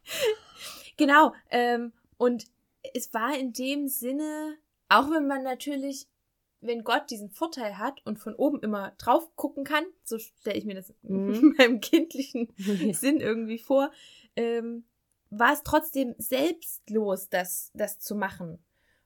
Genau. 0.97 1.33
Ähm, 1.49 1.93
und 2.17 2.45
es 2.93 3.13
war 3.13 3.37
in 3.37 3.53
dem 3.53 3.87
Sinne, 3.87 4.55
auch 4.89 5.09
wenn 5.09 5.27
man 5.27 5.43
natürlich, 5.43 6.07
wenn 6.59 6.83
Gott 6.83 7.09
diesen 7.09 7.29
Vorteil 7.31 7.77
hat 7.77 8.01
und 8.05 8.19
von 8.19 8.35
oben 8.35 8.59
immer 8.61 8.91
drauf 8.99 9.35
gucken 9.35 9.63
kann, 9.63 9.83
so 10.03 10.19
stelle 10.19 10.57
ich 10.57 10.65
mir 10.65 10.75
das 10.75 10.93
Mhm. 11.01 11.33
in 11.33 11.55
meinem 11.57 11.79
kindlichen 11.81 12.49
Sinn 12.93 13.19
irgendwie 13.19 13.59
vor, 13.59 13.91
ähm, 14.35 14.83
war 15.31 15.53
es 15.53 15.63
trotzdem 15.63 16.13
selbstlos, 16.17 17.29
das, 17.29 17.71
das 17.73 17.99
zu 17.99 18.15
machen. 18.15 18.63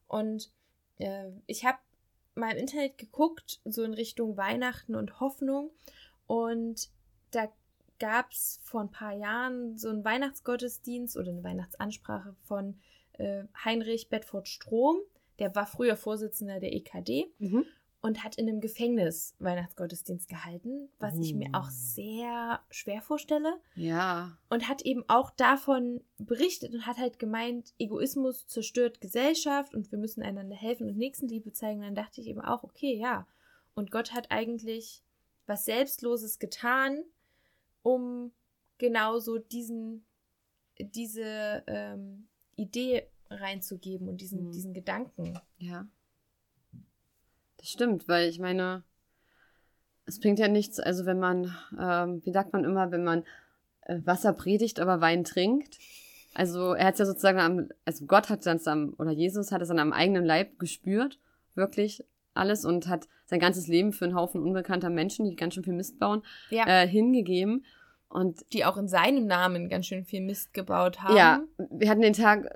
Und 0.07 0.51
äh, 0.97 1.29
ich 1.45 1.65
habe 1.65 1.77
mal 2.33 2.51
im 2.51 2.57
Internet 2.57 2.97
geguckt, 2.97 3.61
so 3.63 3.83
in 3.83 3.93
Richtung 3.93 4.35
Weihnachten 4.35 4.95
und 4.95 5.19
Hoffnung. 5.19 5.71
Und 6.27 6.89
da 7.31 7.47
gab 7.99 8.31
es 8.31 8.59
vor 8.63 8.81
ein 8.81 8.91
paar 8.91 9.13
Jahren 9.13 9.77
so 9.77 9.89
einen 9.89 10.03
Weihnachtsgottesdienst 10.03 11.15
oder 11.15 11.29
eine 11.29 11.43
Weihnachtsansprache 11.43 12.35
von 12.43 12.79
äh, 13.13 13.43
Heinrich 13.63 14.09
Bedford 14.09 14.47
Strom. 14.47 14.97
Der 15.39 15.53
war 15.55 15.67
früher 15.67 15.95
Vorsitzender 15.95 16.59
der 16.59 16.73
EKD 16.73 17.27
Mhm. 17.39 17.65
Und 18.05 18.23
hat 18.23 18.35
in 18.37 18.47
einem 18.47 18.61
Gefängnis 18.61 19.33
Weihnachtsgottesdienst 19.39 20.29
gehalten, 20.29 20.89
was 20.99 21.17
ich 21.17 21.33
mir 21.33 21.49
Oh. 21.53 21.57
auch 21.57 21.69
sehr 21.69 22.59
schwer 22.69 23.01
vorstelle. 23.01 23.59
Ja. 23.75 24.37
Und 24.49 24.67
hat 24.67 24.83
eben 24.83 25.03
auch 25.07 25.31
davon 25.31 26.03
berichtet 26.19 26.73
und 26.73 26.85
hat 26.85 26.97
halt 26.97 27.17
gemeint, 27.19 27.73
Egoismus 27.79 28.45
zerstört 28.47 29.01
Gesellschaft 29.01 29.73
und 29.73 29.91
wir 29.91 29.97
müssen 29.97 30.21
einander 30.23 30.55
helfen 30.55 30.87
und 30.87 30.97
Nächstenliebe 30.97 31.51
zeigen. 31.51 31.81
dann 31.81 31.95
dachte 31.95 32.21
ich 32.21 32.27
eben 32.27 32.41
auch, 32.41 32.63
okay, 32.63 32.95
ja. 32.95 33.25
Und 33.73 33.91
Gott 33.91 34.13
hat 34.13 34.31
eigentlich 34.31 35.03
was 35.47 35.65
Selbstloses 35.65 36.39
getan, 36.39 37.03
um 37.83 38.31
genauso 38.77 39.37
diesen, 39.37 40.05
diese 40.79 41.63
ähm, 41.67 42.27
Idee 42.55 43.07
reinzugeben 43.29 44.07
und 44.09 44.21
diesen, 44.21 44.47
Mhm. 44.47 44.51
diesen 44.51 44.73
Gedanken. 44.73 45.39
Ja. 45.57 45.87
Stimmt, 47.65 48.07
weil 48.07 48.29
ich 48.29 48.39
meine, 48.39 48.83
es 50.05 50.19
bringt 50.19 50.39
ja 50.39 50.47
nichts, 50.47 50.79
also 50.79 51.05
wenn 51.05 51.19
man, 51.19 51.55
ähm, 51.79 52.21
wie 52.23 52.31
sagt 52.31 52.53
man 52.53 52.63
immer, 52.63 52.91
wenn 52.91 53.03
man 53.03 53.23
äh, 53.81 53.99
Wasser 54.05 54.33
predigt, 54.33 54.79
aber 54.79 55.01
Wein 55.01 55.23
trinkt. 55.23 55.79
Also 56.35 56.73
er 56.73 56.87
hat 56.87 56.93
es 56.93 56.99
ja 56.99 57.05
sozusagen 57.05 57.39
am, 57.39 57.69
also 57.85 58.05
Gott 58.05 58.29
hat 58.29 58.45
es 58.45 58.67
am, 58.67 58.93
oder 58.99 59.11
Jesus 59.11 59.51
hat 59.51 59.61
es 59.61 59.69
dann 59.69 59.79
am 59.79 59.93
eigenen 59.93 60.25
Leib 60.25 60.59
gespürt, 60.59 61.19
wirklich 61.55 62.03
alles 62.33 62.65
und 62.65 62.87
hat 62.87 63.07
sein 63.25 63.39
ganzes 63.39 63.67
Leben 63.67 63.93
für 63.93 64.05
einen 64.05 64.15
Haufen 64.15 64.41
unbekannter 64.43 64.89
Menschen, 64.89 65.25
die 65.25 65.35
ganz 65.35 65.53
schön 65.55 65.63
viel 65.63 65.73
Mist 65.73 65.97
bauen, 65.97 66.21
Ja. 66.49 66.65
äh, 66.67 66.87
hingegeben. 66.87 67.65
Und 68.09 68.45
die 68.53 68.63
auch 68.65 68.77
in 68.77 68.87
seinem 68.87 69.25
Namen 69.25 69.67
ganz 69.69 69.87
schön 69.87 70.05
viel 70.05 70.21
Mist 70.21 70.53
gebaut 70.53 71.01
haben. 71.01 71.17
Ja, 71.17 71.41
wir 71.57 71.89
hatten 71.89 72.01
den 72.01 72.13
Tag 72.13 72.47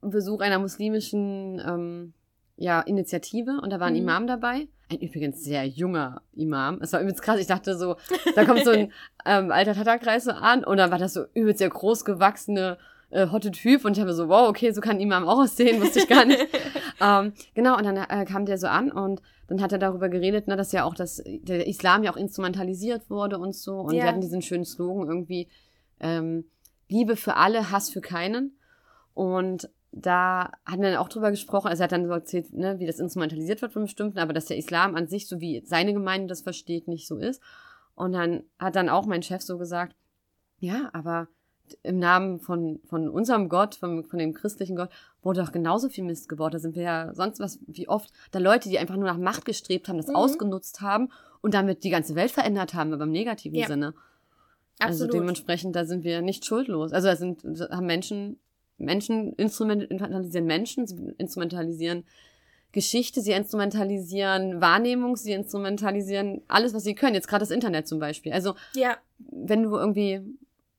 Besuch 0.00 0.40
einer 0.40 0.58
muslimischen 0.60 1.60
ähm, 1.66 2.14
ja, 2.60 2.80
Initiative 2.80 3.60
und 3.62 3.70
da 3.72 3.78
war 3.80 3.86
ein 3.86 3.94
Mhm. 3.94 4.00
Imam 4.00 4.26
dabei. 4.26 4.66
Ein 4.90 4.98
übrigens 5.00 5.44
sehr 5.44 5.64
junger 5.66 6.22
Imam. 6.34 6.78
Es 6.82 6.92
war 6.92 7.00
übelst 7.00 7.22
krass. 7.22 7.38
Ich 7.38 7.46
dachte 7.46 7.76
so, 7.78 7.96
da 8.34 8.44
kommt 8.44 8.64
so 8.64 8.70
ein 8.70 8.92
ähm, 9.26 9.52
alter 9.52 9.74
Tatarkreis 9.74 10.24
so 10.24 10.32
an 10.32 10.64
und 10.64 10.76
dann 10.78 10.90
war 10.90 10.98
das 10.98 11.14
so 11.14 11.24
übelst 11.34 11.60
der 11.60 11.68
großgewachsene, 11.70 12.78
äh, 13.10 13.28
hotte 13.28 13.50
Typ 13.52 13.84
und 13.84 13.92
ich 13.96 14.00
habe 14.00 14.12
so, 14.12 14.28
wow, 14.28 14.48
okay, 14.48 14.70
so 14.72 14.80
kann 14.80 14.96
ein 14.96 15.00
Imam 15.00 15.26
auch 15.28 15.38
aussehen, 15.38 15.80
wusste 15.80 16.00
ich 16.00 16.08
gar 16.08 16.24
nicht. 16.24 16.46
ähm, 17.00 17.32
genau, 17.54 17.76
und 17.78 17.84
dann 17.84 17.96
äh, 17.96 18.24
kam 18.24 18.44
der 18.44 18.58
so 18.58 18.66
an 18.66 18.90
und 18.90 19.22
dann 19.46 19.62
hat 19.62 19.72
er 19.72 19.78
darüber 19.78 20.08
geredet, 20.08 20.48
ne, 20.48 20.56
dass 20.56 20.72
ja 20.72 20.84
auch 20.84 20.94
das, 20.94 21.22
der 21.24 21.66
Islam 21.66 22.02
ja 22.02 22.12
auch 22.12 22.16
instrumentalisiert 22.16 23.08
wurde 23.08 23.38
und 23.38 23.54
so. 23.54 23.76
Und 23.80 23.94
Ja. 23.94 24.02
wir 24.02 24.08
hatten 24.10 24.20
diesen 24.20 24.42
schönen 24.42 24.64
Slogan 24.64 25.06
irgendwie, 25.06 25.48
ähm, 26.00 26.44
Liebe 26.88 27.16
für 27.16 27.36
alle, 27.36 27.70
Hass 27.70 27.90
für 27.90 28.00
keinen. 28.00 28.58
Und 29.14 29.70
da 29.92 30.52
hatten 30.66 30.82
wir 30.82 30.90
dann 30.90 31.00
auch 31.00 31.08
drüber 31.08 31.30
gesprochen, 31.30 31.68
also 31.68 31.82
er 31.82 31.84
hat 31.84 31.92
dann 31.92 32.06
so 32.06 32.12
erzählt, 32.12 32.52
ne, 32.52 32.78
wie 32.78 32.86
das 32.86 32.98
instrumentalisiert 32.98 33.62
wird 33.62 33.72
von 33.72 33.82
bestimmten, 33.82 34.18
aber 34.18 34.32
dass 34.32 34.46
der 34.46 34.58
Islam 34.58 34.94
an 34.96 35.08
sich, 35.08 35.26
so 35.26 35.40
wie 35.40 35.62
seine 35.64 35.92
Gemeinde 35.92 36.28
das 36.28 36.42
versteht, 36.42 36.88
nicht 36.88 37.06
so 37.06 37.16
ist. 37.16 37.42
Und 37.94 38.12
dann 38.12 38.44
hat 38.58 38.76
dann 38.76 38.88
auch 38.88 39.06
mein 39.06 39.22
Chef 39.22 39.42
so 39.42 39.58
gesagt, 39.58 39.96
ja, 40.60 40.90
aber 40.92 41.28
im 41.82 41.98
Namen 41.98 42.38
von, 42.40 42.80
von 42.86 43.08
unserem 43.08 43.48
Gott, 43.48 43.74
von, 43.74 44.04
von 44.04 44.18
dem 44.18 44.32
christlichen 44.34 44.76
Gott, 44.76 44.90
wurde 45.22 45.42
doch 45.42 45.52
genauso 45.52 45.88
viel 45.88 46.04
Mist 46.04 46.28
gebaut. 46.28 46.54
Da 46.54 46.58
sind 46.58 46.76
wir 46.76 46.82
ja 46.82 47.14
sonst 47.14 47.40
was, 47.40 47.58
wie 47.66 47.88
oft, 47.88 48.10
da 48.30 48.38
Leute, 48.38 48.68
die 48.68 48.78
einfach 48.78 48.96
nur 48.96 49.04
nach 49.04 49.18
Macht 49.18 49.44
gestrebt 49.44 49.88
haben, 49.88 49.98
das 49.98 50.08
Mhm. 50.08 50.16
ausgenutzt 50.16 50.80
haben 50.80 51.10
und 51.42 51.54
damit 51.54 51.84
die 51.84 51.90
ganze 51.90 52.14
Welt 52.14 52.30
verändert 52.30 52.72
haben, 52.74 52.92
aber 52.92 53.04
im 53.04 53.12
negativen 53.12 53.58
Ja. 53.58 53.66
Sinne. 53.66 53.94
Also 54.78 55.04
Absolut. 55.04 55.14
dementsprechend, 55.14 55.74
da 55.76 55.84
sind 55.84 56.04
wir 56.04 56.22
nicht 56.22 56.44
schuldlos. 56.46 56.92
Also 56.92 57.08
da 57.08 57.16
sind, 57.16 57.42
haben 57.70 57.86
Menschen, 57.86 58.38
Menschen 58.78 59.32
instrumentalisieren 59.34 60.46
Menschen, 60.46 60.86
sie 60.86 61.14
instrumentalisieren 61.18 62.04
Geschichte, 62.72 63.20
sie 63.20 63.32
instrumentalisieren 63.32 64.60
Wahrnehmung, 64.60 65.16
sie 65.16 65.32
instrumentalisieren 65.32 66.42
alles, 66.48 66.74
was 66.74 66.84
sie 66.84 66.94
können. 66.94 67.14
Jetzt 67.14 67.28
gerade 67.28 67.42
das 67.42 67.50
Internet 67.50 67.88
zum 67.88 67.98
Beispiel. 67.98 68.32
Also 68.32 68.54
ja, 68.74 68.98
wenn 69.18 69.62
du 69.62 69.76
irgendwie 69.76 70.22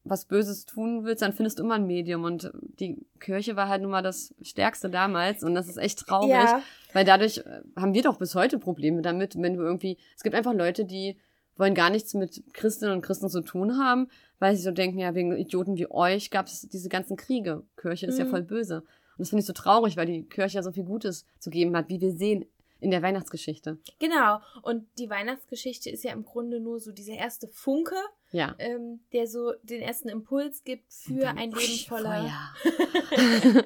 was 0.04 0.26
Böses 0.26 0.66
tun 0.66 1.04
willst, 1.04 1.22
dann 1.22 1.34
findest 1.34 1.60
du 1.60 1.64
immer 1.64 1.76
ein 1.76 1.86
Medium. 1.86 2.24
Und 2.24 2.52
die 2.80 2.98
Kirche 3.20 3.56
war 3.56 3.68
halt 3.68 3.82
nun 3.82 3.92
mal 3.92 4.02
das 4.02 4.34
Stärkste 4.42 4.90
damals. 4.90 5.44
Und 5.44 5.56
das 5.56 5.68
ist 5.68 5.78
echt 5.78 6.00
traurig. 6.00 6.30
ja, 6.30 6.62
Weil 6.94 7.06
dadurch 7.06 7.44
haben 7.76 7.94
wir 7.94 8.02
doch 8.02 8.18
bis 8.18 8.36
heute 8.36 8.60
Probleme 8.60 9.02
damit, 9.02 9.36
wenn 9.40 9.56
du 9.56 9.62
irgendwie, 9.62 9.98
es 10.16 10.24
gibt 10.24 10.36
einfach 10.36 10.54
Leute, 10.54 10.86
die 10.86 11.18
wollen 11.60 11.76
gar 11.76 11.90
nichts 11.90 12.14
mit 12.16 12.42
Christinnen 12.54 12.94
und 12.96 13.02
Christen 13.02 13.30
zu 13.30 13.42
tun 13.42 13.78
haben, 13.78 14.08
weil 14.40 14.56
sie 14.56 14.64
so 14.64 14.72
denken, 14.72 14.98
ja, 15.00 15.14
wegen 15.14 15.36
Idioten 15.36 15.76
wie 15.78 15.92
euch 15.92 16.32
gab 16.32 16.48
es 16.48 16.62
diese 16.62 16.90
ganzen 16.90 17.18
Kriege. 17.18 17.64
Kirche 17.78 18.08
ist 18.08 18.18
ja 18.18 18.26
Mhm. 18.26 18.30
voll 18.30 18.42
böse. 18.44 18.78
Und 18.80 19.20
das 19.20 19.30
finde 19.30 19.42
ich 19.42 19.46
so 19.48 19.54
traurig, 19.54 19.98
weil 19.98 20.06
die 20.06 20.24
Kirche 20.24 20.56
ja 20.56 20.64
so 20.64 20.72
viel 20.72 20.86
Gutes 20.86 21.26
zu 21.40 21.50
geben 21.50 21.76
hat, 21.76 21.90
wie 21.90 22.00
wir 22.02 22.14
sehen 22.14 22.46
in 22.82 22.92
der 22.92 23.02
Weihnachtsgeschichte. 23.02 23.78
genau. 24.00 24.40
Und 24.62 24.88
die 24.98 25.10
Weihnachtsgeschichte 25.10 25.90
ist 25.90 26.06
ja 26.06 26.14
im 26.14 26.24
Grunde 26.24 26.62
nur 26.62 26.80
so 26.80 26.94
dieser 26.94 27.16
erste 27.16 27.50
Funke, 27.50 27.96
Ja. 28.32 28.56
ähm, 28.58 29.02
der 29.12 29.28
so 29.28 29.52
den 29.64 29.82
ersten 29.82 30.08
Impuls 30.08 30.64
gibt 30.64 30.94
für 30.94 31.20
dann, 31.20 31.38
ein 31.38 31.52
Leben 31.52 31.86
voller 31.86 32.22
Feuer. 32.64 33.64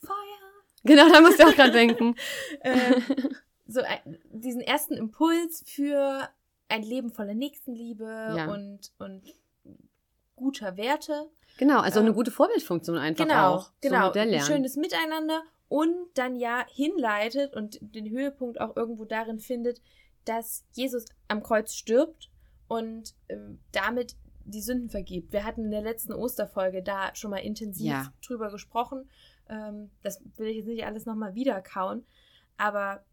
Feuer. 0.00 0.14
genau, 0.84 1.08
da 1.12 1.20
musst 1.20 1.38
du 1.38 1.44
auch 1.46 1.54
gerade 1.54 1.70
denken. 1.72 2.16
ähm, 2.62 3.02
so 3.68 3.82
ein, 3.82 4.18
diesen 4.32 4.62
ersten 4.62 4.94
Impuls 4.94 5.62
für 5.66 6.28
ein 6.68 6.82
Leben 6.82 7.10
voller 7.10 7.34
Nächstenliebe 7.34 8.04
Ja. 8.36 8.52
und, 8.52 8.92
und 8.98 9.22
guter 10.36 10.76
Werte. 10.76 11.28
Genau, 11.58 11.80
also 11.80 11.98
eine 12.00 12.10
Ähm, 12.10 12.14
gute 12.14 12.30
Vorbildfunktion 12.30 12.96
einfach 12.98 13.26
Genau, 13.26 13.54
auch. 13.54 13.70
genau. 13.80 14.12
Der 14.12 14.22
ein 14.22 14.40
schönes 14.40 14.76
Miteinander 14.76 15.42
und 15.68 15.94
dann 16.14 16.36
ja 16.36 16.64
hinleitet 16.70 17.54
und 17.54 17.78
den 17.80 18.08
Höhepunkt 18.10 18.60
auch 18.60 18.76
irgendwo 18.76 19.04
darin 19.04 19.38
findet, 19.40 19.80
dass 20.24 20.64
Jesus 20.72 21.06
am 21.26 21.42
Kreuz 21.42 21.74
stirbt 21.74 22.30
und 22.68 23.14
ähm, 23.28 23.58
damit 23.72 24.14
die 24.44 24.60
Sünden 24.62 24.88
vergibt. 24.88 25.32
Wir 25.32 25.44
hatten 25.44 25.64
in 25.64 25.70
der 25.70 25.82
letzten 25.82 26.12
Osterfolge 26.12 26.82
da 26.82 27.14
schon 27.14 27.30
mal 27.30 27.38
intensiv 27.38 27.86
Ja. 27.90 28.12
drüber 28.26 28.50
gesprochen. 28.50 29.10
Ähm, 29.48 29.90
das 30.02 30.22
will 30.36 30.46
ich 30.48 30.56
jetzt 30.58 30.66
nicht 30.68 30.84
alles 30.86 31.04
nochmal 31.06 31.34
wiederkauen. 31.34 32.06
Aber 32.56 33.04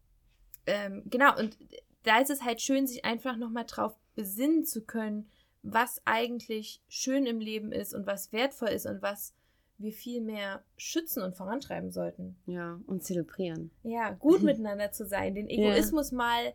ähm, 0.66 1.02
genau, 1.06 1.36
und 1.38 1.58
da 2.06 2.20
ist 2.20 2.30
es 2.30 2.42
halt 2.42 2.60
schön, 2.60 2.86
sich 2.86 3.04
einfach 3.04 3.36
nochmal 3.36 3.64
drauf 3.66 3.94
besinnen 4.14 4.64
zu 4.64 4.82
können, 4.84 5.28
was 5.62 6.00
eigentlich 6.04 6.80
schön 6.88 7.26
im 7.26 7.40
Leben 7.40 7.72
ist 7.72 7.94
und 7.94 8.06
was 8.06 8.32
wertvoll 8.32 8.68
ist 8.68 8.86
und 8.86 9.02
was 9.02 9.34
wir 9.78 9.92
viel 9.92 10.22
mehr 10.22 10.62
schützen 10.76 11.22
und 11.22 11.36
vorantreiben 11.36 11.90
sollten. 11.90 12.36
Ja, 12.46 12.80
und 12.86 13.02
zelebrieren. 13.04 13.70
Ja, 13.82 14.10
gut 14.12 14.42
miteinander 14.44 14.92
zu 14.92 15.06
sein, 15.06 15.34
den 15.34 15.48
Ja. 15.50 15.70
Egoismus 15.72 16.12
mal 16.12 16.54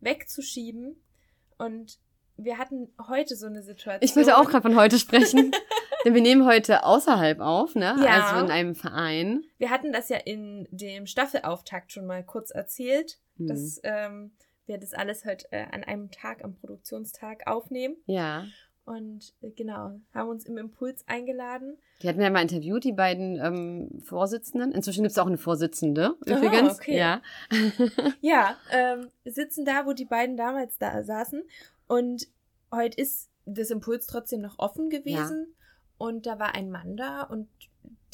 wegzuschieben. 0.00 0.96
Und 1.58 1.98
wir 2.36 2.58
hatten 2.58 2.88
heute 3.08 3.36
so 3.36 3.46
eine 3.46 3.62
Situation. 3.62 4.00
Ich 4.02 4.16
wollte 4.16 4.36
auch 4.36 4.48
gerade 4.48 4.62
von 4.62 4.76
heute 4.76 4.98
sprechen. 4.98 5.52
denn 6.04 6.14
wir 6.14 6.22
nehmen 6.22 6.46
heute 6.46 6.84
außerhalb 6.84 7.40
auf, 7.40 7.74
ne? 7.74 7.94
Ja. 8.02 8.30
Also 8.30 8.44
in 8.44 8.50
einem 8.50 8.74
Verein. 8.74 9.44
Wir 9.58 9.70
hatten 9.70 9.92
das 9.92 10.08
ja 10.08 10.16
in 10.18 10.66
dem 10.70 11.06
Staffelauftakt 11.06 11.92
schon 11.92 12.06
mal 12.06 12.24
kurz 12.24 12.50
erzählt, 12.50 13.18
Hm. 13.38 13.46
dass 13.46 13.80
ähm, 13.82 14.32
wir 14.72 14.78
das 14.78 14.94
alles 14.94 15.24
heute 15.24 15.46
äh, 15.52 15.66
an 15.70 15.84
einem 15.84 16.10
Tag, 16.10 16.42
am 16.42 16.54
Produktionstag 16.54 17.46
aufnehmen. 17.46 17.96
Ja. 18.06 18.46
Und 18.84 19.34
äh, 19.42 19.50
genau, 19.50 20.00
haben 20.12 20.28
uns 20.30 20.46
im 20.46 20.56
Impuls 20.58 21.06
eingeladen. 21.06 21.76
Die 22.00 22.08
hatten 22.08 22.18
wir 22.18 22.24
ja 22.24 22.30
mal 22.30 22.42
interviewt, 22.42 22.82
die 22.82 22.92
beiden 22.92 23.38
ähm, 23.38 24.02
Vorsitzenden. 24.02 24.72
Inzwischen 24.72 25.02
gibt 25.02 25.12
es 25.12 25.18
auch 25.18 25.26
eine 25.26 25.38
Vorsitzende, 25.38 26.16
Aha, 26.26 26.36
übrigens. 26.38 26.78
okay. 26.78 26.96
Ja. 26.98 27.22
Ja, 28.20 28.56
ähm, 28.70 29.08
sitzen 29.24 29.64
da, 29.64 29.86
wo 29.86 29.92
die 29.92 30.04
beiden 30.04 30.36
damals 30.36 30.78
da 30.78 31.04
saßen. 31.04 31.42
Und 31.86 32.26
heute 32.72 33.00
ist 33.00 33.30
das 33.44 33.70
Impuls 33.70 34.06
trotzdem 34.06 34.40
noch 34.40 34.58
offen 34.58 34.88
gewesen. 34.88 35.54
Und 36.02 36.26
da 36.26 36.38
war 36.40 36.54
ein 36.56 36.70
Mann 36.70 36.96
da 36.96 37.22
und 37.22 37.48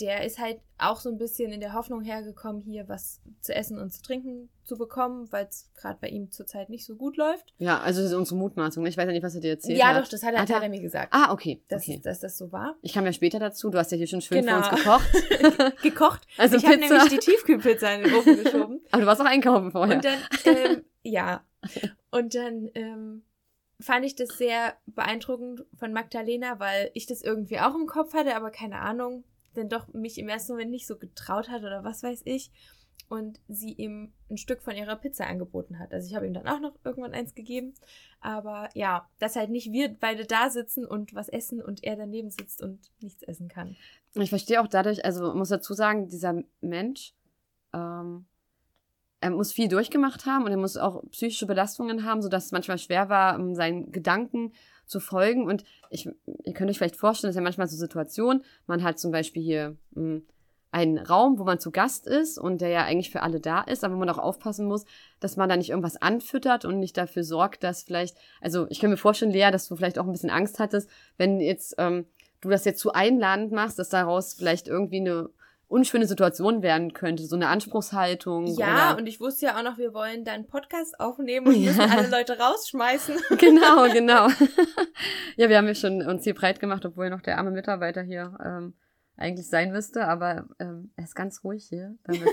der 0.01 0.24
ist 0.24 0.38
halt 0.38 0.61
auch 0.77 1.01
so 1.01 1.09
ein 1.09 1.16
bisschen 1.16 1.53
in 1.53 1.61
der 1.61 1.72
Hoffnung 1.72 2.03
hergekommen, 2.03 2.61
hier 2.62 2.87
was 2.88 3.20
zu 3.40 3.55
essen 3.55 3.79
und 3.79 3.90
zu 3.92 4.03
trinken 4.03 4.48
zu 4.62 4.77
bekommen, 4.77 5.27
weil 5.33 5.46
es 5.46 5.70
gerade 5.74 5.98
bei 6.01 6.09
ihm 6.09 6.31
zurzeit 6.31 6.68
nicht 6.68 6.85
so 6.85 6.94
gut 6.96 7.16
läuft. 7.16 7.55
Ja, 7.59 7.81
also 7.81 8.03
das 8.03 8.11
ist 8.11 8.16
unsere 8.16 8.37
Mutmaßung. 8.37 8.83
ne? 8.83 8.90
Ich 8.90 8.96
weiß 8.98 9.07
ja 9.07 9.12
nicht, 9.12 9.22
was 9.24 9.35
er 9.35 9.40
dir 9.40 9.51
erzählt 9.53 9.79
ja, 9.79 9.94
hat. 9.94 10.05
doch, 10.05 10.09
das 10.11 10.22
hat 10.22 10.35
er, 10.35 10.42
Hat 10.42 10.51
er- 10.51 10.57
hat 10.57 10.62
er 10.64 10.68
mir 10.68 10.83
gesagt, 10.83 11.09
Ah, 11.12 11.33
okay. 11.33 11.62
dass, 11.68 11.83
okay. 11.88 11.98
dass 12.05 12.20
das 12.20 12.37
so 12.38 12.53
war. 12.53 12.77
Ich 12.83 12.92
kam 12.92 13.07
ja 13.07 13.12
später 13.12 13.38
dazu. 13.40 13.70
Du 13.70 13.79
hast 13.79 13.90
ja 13.90 13.96
hier 13.96 14.07
schon 14.07 14.20
schön 14.20 14.44
Genau. 14.44 14.62
für 14.62 14.70
uns 14.70 14.85
gekocht. 14.85 15.83
Gekocht. 15.83 16.27
Also 16.37 16.57
ich 16.57 16.66
habe 16.66 16.77
nämlich 16.77 17.09
die 17.09 17.18
Tiefkühlpizza 17.18 17.90
in 17.94 18.03
den 18.05 18.14
Ofen 18.14 18.37
geschoben. 18.44 18.81
Aber 18.92 19.01
du 19.01 19.07
warst 19.07 19.20
auch 19.22 19.27
einkaufen 19.27 19.72
vorher. 19.72 19.96
Und 19.96 20.05
dann, 20.05 20.18
ähm, 20.44 20.85
ja. 21.03 21.42
Und 22.12 22.35
dann 22.35 22.68
ähm, 22.74 23.22
fand 23.81 24.05
ich 24.05 24.17
das 24.17 24.31
sehr 24.31 24.75
beeindruckend 24.87 25.64
von 25.79 25.93
Magdalena, 25.93 26.59
weil 26.59 26.91
ich 26.95 27.07
das 27.07 27.23
irgendwie 27.23 27.61
auch 27.61 27.75
im 27.75 27.87
Kopf 27.87 28.12
hatte, 28.14 28.35
aber 28.35 28.51
keine 28.51 28.81
Ahnung, 28.81 29.25
denn 29.57 29.69
doch 29.69 29.93
mich 29.93 30.19
im 30.19 30.29
ersten 30.29 30.53
Moment 30.53 30.71
nicht 30.71 30.87
so 30.87 30.97
getraut 30.97 31.49
hat 31.49 31.62
oder 31.62 31.85
was 31.85 32.03
weiß 32.03 32.23
ich. 32.25 32.51
Und 33.09 33.41
sie 33.49 33.73
ihm 33.73 34.12
ein 34.29 34.37
Stück 34.37 34.61
von 34.61 34.77
ihrer 34.77 34.97
Pizza 34.97 35.27
angeboten 35.27 35.79
hat. 35.79 35.95
Also 35.95 36.07
ich 36.07 36.14
habe 36.14 36.27
ihm 36.27 36.35
dann 36.35 36.47
auch 36.47 36.61
noch 36.61 36.75
irgendwann 36.85 37.14
eins 37.14 37.35
gegeben. 37.35 37.73
Aber 38.21 38.69
ja, 38.75 39.09
dass 39.19 39.37
halt 39.37 39.49
nicht 39.49 39.73
wir 39.73 39.88
beide 39.88 40.27
da 40.27 40.51
sitzen 40.51 40.85
und 40.85 41.14
was 41.14 41.31
essen 41.31 41.62
und 41.62 41.85
er 41.85 41.97
daneben 41.97 42.31
sitzt 42.31 42.62
und 42.62 42.91
nichts 43.01 43.23
essen 43.23 43.49
kann. 43.49 43.77
Ich 44.14 44.29
verstehe 44.29 44.61
auch 44.61 44.67
dadurch, 44.67 45.07
also 45.07 45.33
muss 45.33 45.49
dazu 45.49 45.73
sagen, 45.73 46.09
dieser 46.09 46.43
Mensch, 46.61 47.14
ähm, 47.73 48.27
er 49.20 49.31
muss 49.31 49.52
viel 49.52 49.68
durchgemacht 49.68 50.26
haben 50.26 50.44
und 50.44 50.50
er 50.50 50.57
muss 50.57 50.76
auch 50.76 51.02
psychische 51.11 51.46
Belastungen 51.46 52.04
haben, 52.04 52.22
sodass 52.22 52.46
es 52.46 52.52
manchmal 52.52 52.78
schwer 52.78 53.09
war, 53.09 53.38
um 53.38 53.54
seinen 53.54 53.90
Gedanken 53.90 54.52
zu 54.87 55.00
folgen. 55.00 55.46
Und 55.46 55.64
ich, 55.90 56.09
ihr 56.44 56.52
könnt 56.54 56.70
euch 56.70 56.78
vielleicht 56.78 56.96
vorstellen, 56.96 57.31
dass 57.31 57.37
ja 57.37 57.42
manchmal 57.42 57.68
so 57.68 57.76
Situationen, 57.76 58.44
man 58.66 58.83
hat 58.83 58.98
zum 58.98 59.11
Beispiel 59.11 59.42
hier 59.42 59.76
mh, 59.90 60.20
einen 60.70 60.98
Raum, 60.98 61.38
wo 61.38 61.44
man 61.44 61.59
zu 61.59 61.70
Gast 61.70 62.07
ist 62.07 62.38
und 62.38 62.61
der 62.61 62.68
ja 62.68 62.85
eigentlich 62.85 63.11
für 63.11 63.22
alle 63.22 63.40
da 63.40 63.62
ist, 63.62 63.85
aber 63.85 63.94
wo 63.94 63.98
man 63.98 64.11
auch 64.11 64.18
aufpassen 64.18 64.66
muss, 64.66 64.85
dass 65.18 65.37
man 65.37 65.48
da 65.48 65.57
nicht 65.57 65.70
irgendwas 65.70 66.00
anfüttert 66.00 66.64
und 66.64 66.78
nicht 66.78 66.96
dafür 66.96 67.24
sorgt, 67.24 67.64
dass 67.64 67.83
vielleicht, 67.83 68.16
also 68.40 68.66
ich 68.68 68.78
kann 68.78 68.90
mir 68.90 68.98
vorstellen, 68.98 69.33
Lea, 69.33 69.50
dass 69.50 69.68
du 69.68 69.76
vielleicht 69.76 69.98
auch 69.98 70.04
ein 70.04 70.12
bisschen 70.12 70.31
Angst 70.31 70.59
hattest, 70.59 70.88
wenn 71.16 71.40
jetzt 71.40 71.74
ähm, 71.78 72.07
du 72.40 72.50
das 72.50 72.64
jetzt 72.64 72.81
zu 72.81 72.92
einladend 72.92 73.50
machst, 73.50 73.78
dass 73.78 73.88
daraus 73.88 74.35
vielleicht 74.35 74.68
irgendwie 74.68 75.00
eine 75.00 75.31
unschöne 75.68 76.07
Situation 76.07 76.62
werden 76.62 76.94
könnte, 76.94 77.24
so 77.24 77.37
eine 77.37 77.48
Anspruchshaltung. 77.48 78.46
Ja, 78.59 78.94
und 78.94 79.07
ich 79.07 79.20
wusste 79.20 79.46
ja 79.46 79.59
auch 79.59 79.62
noch, 79.62 79.76
wir 79.76 79.92
wollen 79.92 80.24
dann 80.24 80.46
Podcast 80.46 80.98
aufnehmen 80.98 81.46
und 81.46 81.54
Ja. 81.62 81.72
müssen 81.72 81.81
alle 81.90 82.09
Leute 82.09 82.38
rausschmeißen. 82.38 83.16
genau, 83.38 83.85
genau. 83.92 84.28
ja, 85.37 85.48
wir 85.48 85.59
haben 85.59 85.66
ja 85.66 85.74
schon 85.74 86.02
uns 86.02 86.24
hier 86.24 86.35
breit 86.35 86.59
gemacht, 86.59 86.85
obwohl 86.87 87.11
noch 87.11 87.20
der 87.20 87.37
arme 87.38 87.50
Mitarbeiter 87.50 88.02
hier 88.02 88.37
ähm, 88.44 88.74
eigentlich 89.18 89.48
sein 89.48 89.70
müsste, 89.72 90.07
aber 90.09 90.46
ähm, 90.59 90.90
er 90.96 91.04
ist 91.04 91.14
ganz 91.14 91.44
ruhig 91.44 91.66
hier, 91.68 91.96
damit, 92.04 92.28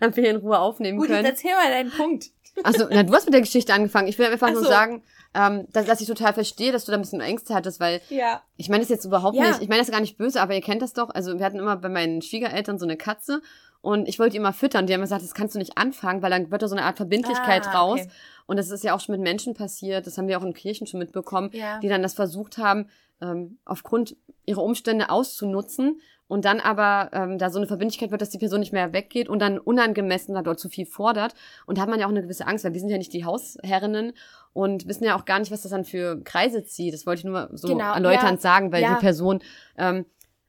damit 0.00 0.16
wir 0.16 0.22
hier 0.24 0.32
in 0.32 0.38
Ruhe 0.40 0.58
aufnehmen 0.58 0.98
Gut, 0.98 1.08
jetzt 1.08 1.16
können. 1.16 1.26
erzähl 1.26 1.54
mal 1.54 1.70
deinen 1.70 1.90
Punkt. 1.90 2.26
Also, 2.64 2.86
na, 2.90 3.04
du 3.04 3.14
hast 3.14 3.26
mit 3.26 3.34
der 3.34 3.40
Geschichte 3.40 3.72
angefangen. 3.72 4.08
Ich 4.08 4.18
will 4.18 4.26
einfach 4.26 4.48
Ach 4.48 4.52
nur 4.52 4.64
so. 4.64 4.68
sagen, 4.68 5.04
ähm, 5.34 5.66
dass, 5.72 5.86
dass 5.86 6.00
ich 6.00 6.06
total 6.08 6.32
verstehe, 6.32 6.72
dass 6.72 6.84
du 6.84 6.92
da 6.92 6.98
ein 6.98 7.02
bisschen 7.02 7.20
Ängste 7.20 7.54
hattest, 7.54 7.78
weil 7.80 8.00
Ja. 8.08 8.42
ich 8.56 8.68
meine 8.68 8.80
das 8.82 8.88
jetzt 8.88 9.04
überhaupt 9.04 9.36
Ja. 9.36 9.48
nicht, 9.48 9.62
ich 9.62 9.68
meine 9.68 9.80
das 9.80 9.90
gar 9.90 10.00
nicht 10.00 10.16
böse, 10.16 10.40
aber 10.40 10.54
ihr 10.54 10.60
kennt 10.60 10.82
das 10.82 10.92
doch. 10.92 11.10
Also 11.10 11.38
wir 11.38 11.44
hatten 11.46 11.58
immer 11.58 11.76
bei 11.76 11.88
meinen 11.88 12.20
Schwiegereltern 12.22 12.78
so 12.78 12.84
eine 12.86 12.96
Katze 12.96 13.40
und 13.80 14.08
ich 14.08 14.18
wollte 14.18 14.32
die 14.32 14.36
immer 14.38 14.52
füttern. 14.52 14.86
Die 14.86 14.92
haben 14.94 15.00
gesagt, 15.00 15.22
das 15.22 15.32
kannst 15.34 15.54
du 15.54 15.58
nicht 15.58 15.78
anfangen, 15.78 16.20
weil 16.22 16.30
dann 16.30 16.50
wird 16.50 16.62
da 16.62 16.68
so 16.68 16.74
eine 16.76 16.84
Art 16.84 16.96
Verbindlichkeit 16.96 17.66
Ah, 17.68 17.78
raus. 17.80 18.00
okay. 18.00 18.10
Und 18.46 18.56
das 18.56 18.70
ist 18.70 18.82
ja 18.82 18.94
auch 18.94 19.00
schon 19.00 19.12
mit 19.14 19.20
Menschen 19.22 19.54
passiert, 19.54 20.06
das 20.06 20.18
haben 20.18 20.26
wir 20.26 20.36
auch 20.38 20.42
in 20.44 20.52
Kirchen 20.54 20.86
schon 20.88 20.98
mitbekommen, 20.98 21.50
Ja. 21.52 21.78
die 21.78 21.88
dann 21.88 22.02
das 22.02 22.14
versucht 22.14 22.58
haben, 22.58 22.88
ähm, 23.22 23.58
aufgrund 23.64 24.16
ihrer 24.46 24.62
Umstände 24.64 25.10
auszunutzen 25.10 26.00
und 26.30 26.44
dann 26.44 26.60
aber 26.60 27.10
ähm, 27.12 27.38
da 27.38 27.50
so 27.50 27.58
eine 27.58 27.66
Verbindlichkeit 27.66 28.10
wird, 28.10 28.22
dass 28.22 28.30
die 28.30 28.38
Person 28.38 28.60
nicht 28.60 28.72
mehr 28.72 28.92
weggeht 28.92 29.28
und 29.28 29.40
dann 29.40 29.58
unangemessen 29.58 30.34
da 30.34 30.42
dort 30.42 30.60
zu 30.60 30.68
viel 30.68 30.86
fordert. 30.86 31.34
Und 31.66 31.76
da 31.76 31.82
hat 31.82 31.88
man 31.90 31.98
ja 31.98 32.06
auch 32.06 32.10
eine 32.10 32.22
gewisse 32.22 32.46
Angst, 32.46 32.64
weil 32.64 32.72
wir 32.72 32.80
sind 32.80 32.88
ja 32.90 32.98
nicht 32.98 33.12
die 33.12 33.24
Hausherrinnen 33.24 34.12
und 34.52 34.86
wissen 34.86 35.04
ja 35.04 35.16
auch 35.16 35.24
gar 35.24 35.38
nicht, 35.40 35.50
was 35.50 35.62
das 35.62 35.72
dann 35.72 35.84
für 35.84 36.22
Kreise 36.22 36.64
zieht. 36.64 36.94
Das 36.94 37.04
wollte 37.04 37.18
ich 37.20 37.24
nur 37.24 37.32
mal 37.34 37.50
so 37.52 37.68
Genau, 37.68 37.92
erläuternd 37.94 38.38
ja, 38.38 38.40
sagen, 38.40 38.70
weil 38.72 38.82
ja. 38.82 38.94
die 38.94 39.00
Person, 39.00 39.40
ähm, 39.76 40.06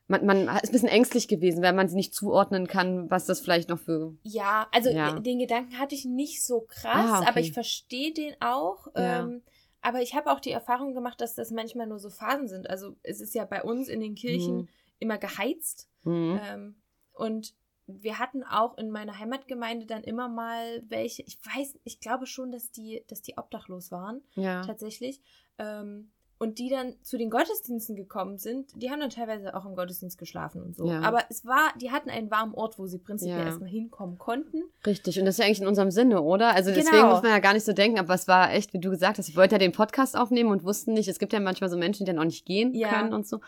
man, 0.07 0.25
man 0.25 0.37
ist 0.57 0.65
ein 0.65 0.71
bisschen 0.71 0.89
ängstlich 0.89 1.27
gewesen, 1.27 1.63
weil 1.63 1.73
man 1.73 1.87
sie 1.87 1.95
nicht 1.95 2.13
zuordnen 2.13 2.67
kann, 2.67 3.09
was 3.09 3.25
das 3.25 3.39
vielleicht 3.39 3.69
noch 3.69 3.79
für 3.79 4.13
Ja, 4.23 4.67
also 4.71 4.89
Ja. 4.91 5.19
den 5.19 5.39
Gedanken 5.39 5.79
hatte 5.79 5.95
ich 5.95 6.05
nicht 6.05 6.45
so 6.45 6.61
krass, 6.61 7.09
Ah, 7.09 7.19
okay. 7.19 7.27
aber 7.29 7.39
ich 7.39 7.53
verstehe 7.53 8.13
den 8.13 8.35
auch. 8.39 8.87
Ähm, 8.95 9.41
aber 9.81 10.01
ich 10.03 10.13
habe 10.13 10.31
auch 10.31 10.39
die 10.39 10.51
Erfahrung 10.51 10.93
gemacht, 10.93 11.19
dass 11.21 11.33
das 11.33 11.49
manchmal 11.49 11.87
nur 11.87 11.97
so 11.97 12.11
Phasen 12.11 12.47
sind. 12.47 12.69
Also 12.69 12.95
es 13.01 13.19
ist 13.19 13.33
ja 13.33 13.45
bei 13.45 13.63
uns 13.63 13.87
in 13.87 13.99
den 13.99 14.13
Kirchen 14.13 14.57
Mhm. 14.57 14.67
Immer 15.01 15.17
geheizt. 15.17 15.89
Mhm. 16.03 16.39
Ähm, 16.43 16.75
und 17.13 17.53
wir 17.87 18.19
hatten 18.19 18.43
auch 18.43 18.77
in 18.77 18.89
meiner 18.89 19.19
Heimatgemeinde 19.19 19.85
dann 19.85 20.03
immer 20.03 20.29
mal 20.29 20.81
welche, 20.87 21.23
ich 21.23 21.37
weiß, 21.43 21.77
ich 21.83 21.99
glaube 21.99 22.25
schon, 22.25 22.51
dass 22.51 22.71
die, 22.71 23.03
dass 23.07 23.21
die 23.21 23.37
obdachlos 23.37 23.91
waren, 23.91 24.21
ja. 24.35 24.61
tatsächlich. 24.61 25.21
Ähm, 25.57 26.11
und 26.37 26.57
die 26.57 26.69
dann 26.69 26.95
zu 27.03 27.19
den 27.19 27.29
Gottesdiensten 27.29 27.95
gekommen 27.95 28.39
sind, 28.39 28.71
die 28.81 28.89
haben 28.89 28.99
dann 28.99 29.11
teilweise 29.11 29.53
auch 29.55 29.63
im 29.67 29.75
Gottesdienst 29.75 30.17
geschlafen 30.17 30.63
und 30.63 30.75
so. 30.75 30.87
Ja. 30.87 31.01
Aber 31.01 31.23
es 31.29 31.45
war, 31.45 31.71
die 31.79 31.91
hatten 31.91 32.09
einen 32.09 32.31
warmen 32.31 32.55
Ort, 32.55 32.79
wo 32.79 32.87
sie 32.87 32.97
prinzipiell 32.97 33.37
Ja. 33.37 33.45
erstmal 33.45 33.69
hinkommen 33.69 34.17
konnten. 34.17 34.63
Richtig, 34.83 35.19
und 35.19 35.25
das 35.25 35.35
ist 35.35 35.39
ja 35.39 35.45
eigentlich 35.45 35.61
in 35.61 35.67
unserem 35.67 35.91
Sinne, 35.91 36.19
oder? 36.23 36.55
Also 36.55 36.71
deswegen 36.71 36.95
Genau. 36.97 37.11
muss 37.11 37.21
man 37.21 37.29
ja 37.31 37.37
gar 37.39 37.53
nicht 37.53 37.65
so 37.65 37.73
denken, 37.73 37.99
aber 37.99 38.15
es 38.15 38.27
war 38.27 38.51
echt, 38.53 38.73
wie 38.73 38.79
du 38.79 38.89
gesagt 38.89 39.19
hast, 39.19 39.29
ich 39.29 39.35
wollte 39.37 39.53
ja 39.53 39.59
den 39.59 39.71
Podcast 39.71 40.17
aufnehmen 40.17 40.49
und 40.49 40.63
wussten 40.63 40.93
nicht, 40.93 41.07
es 41.07 41.19
gibt 41.19 41.31
ja 41.31 41.39
manchmal 41.39 41.69
so 41.69 41.77
Menschen, 41.77 42.05
die 42.05 42.11
dann 42.11 42.19
auch 42.19 42.25
nicht 42.25 42.45
gehen 42.47 42.73
können 42.89 43.13
und 43.13 43.27
so. 43.27 43.39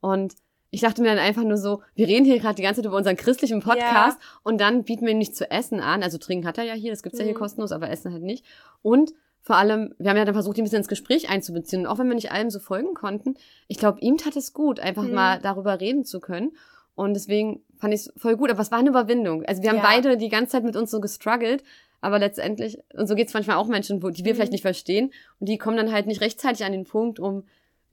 Und 0.00 0.34
ich 0.74 0.80
dachte 0.80 1.00
mir 1.02 1.08
dann 1.08 1.18
einfach 1.18 1.44
nur 1.44 1.56
so, 1.56 1.82
wir 1.94 2.08
reden 2.08 2.24
hier 2.24 2.38
gerade 2.40 2.56
die 2.56 2.62
ganze 2.62 2.80
Zeit 2.82 2.86
über 2.88 2.96
unseren 2.96 3.16
christlichen 3.16 3.60
Podcast 3.60 4.18
und 4.42 4.60
dann 4.60 4.84
bieten 4.84 5.04
wir 5.06 5.12
ihm 5.12 5.18
nicht 5.18 5.36
zu 5.36 5.50
essen 5.50 5.80
an. 5.80 6.02
Also 6.02 6.18
trinken 6.18 6.46
hat 6.46 6.58
er 6.58 6.64
ja 6.64 6.74
hier, 6.74 6.90
das 6.90 7.02
gibt's 7.02 7.18
ja 7.18 7.24
hier 7.24 7.34
Mhm. 7.34 7.38
kostenlos, 7.38 7.72
aber 7.72 7.88
essen 7.90 8.12
halt 8.12 8.22
nicht. 8.22 8.44
Und 8.82 9.12
vor 9.40 9.56
allem, 9.56 9.94
wir 9.98 10.10
haben 10.10 10.16
ja 10.16 10.24
dann 10.24 10.34
versucht, 10.34 10.56
ihn 10.56 10.62
ein 10.62 10.64
bisschen 10.64 10.78
ins 10.78 10.88
Gespräch 10.88 11.28
einzubeziehen. 11.30 11.82
Und 11.82 11.86
auch 11.86 11.98
wenn 11.98 12.08
wir 12.08 12.14
nicht 12.14 12.32
allem 12.32 12.50
so 12.50 12.58
folgen 12.58 12.94
konnten, 12.94 13.34
ich 13.68 13.78
glaube, 13.78 14.00
ihm 14.00 14.16
tat 14.16 14.36
es 14.36 14.52
gut, 14.52 14.80
einfach 14.80 15.02
Mhm. 15.04 15.12
mal 15.14 15.38
darüber 15.40 15.80
reden 15.80 16.04
zu 16.04 16.18
können. 16.18 16.52
Und 16.96 17.14
deswegen 17.14 17.62
fand 17.78 17.92
ich 17.94 18.00
es 18.00 18.12
voll 18.16 18.36
gut. 18.36 18.50
Aber 18.50 18.60
es 18.60 18.70
war 18.70 18.78
eine 18.78 18.88
Überwindung. 18.88 19.44
Also 19.44 19.62
wir 19.62 19.70
haben 19.70 19.76
Ja. 19.78 19.82
beide 19.84 20.16
die 20.16 20.28
ganze 20.28 20.52
Zeit 20.52 20.64
mit 20.64 20.76
uns 20.76 20.90
so 20.90 21.00
gestruggelt. 21.00 21.62
Aber 22.00 22.18
letztendlich, 22.18 22.78
und 22.94 23.06
so 23.06 23.14
geht's 23.14 23.32
manchmal 23.34 23.56
auch 23.56 23.66
Menschen, 23.66 24.02
wo, 24.02 24.10
die 24.10 24.24
wir 24.24 24.32
Mhm. 24.32 24.36
vielleicht 24.36 24.52
nicht 24.52 24.62
verstehen. 24.62 25.12
Und 25.40 25.48
die 25.48 25.58
kommen 25.58 25.76
dann 25.76 25.92
halt 25.92 26.06
nicht 26.06 26.20
rechtzeitig 26.20 26.64
an 26.64 26.72
den 26.72 26.84
Punkt, 26.84 27.18
um 27.20 27.44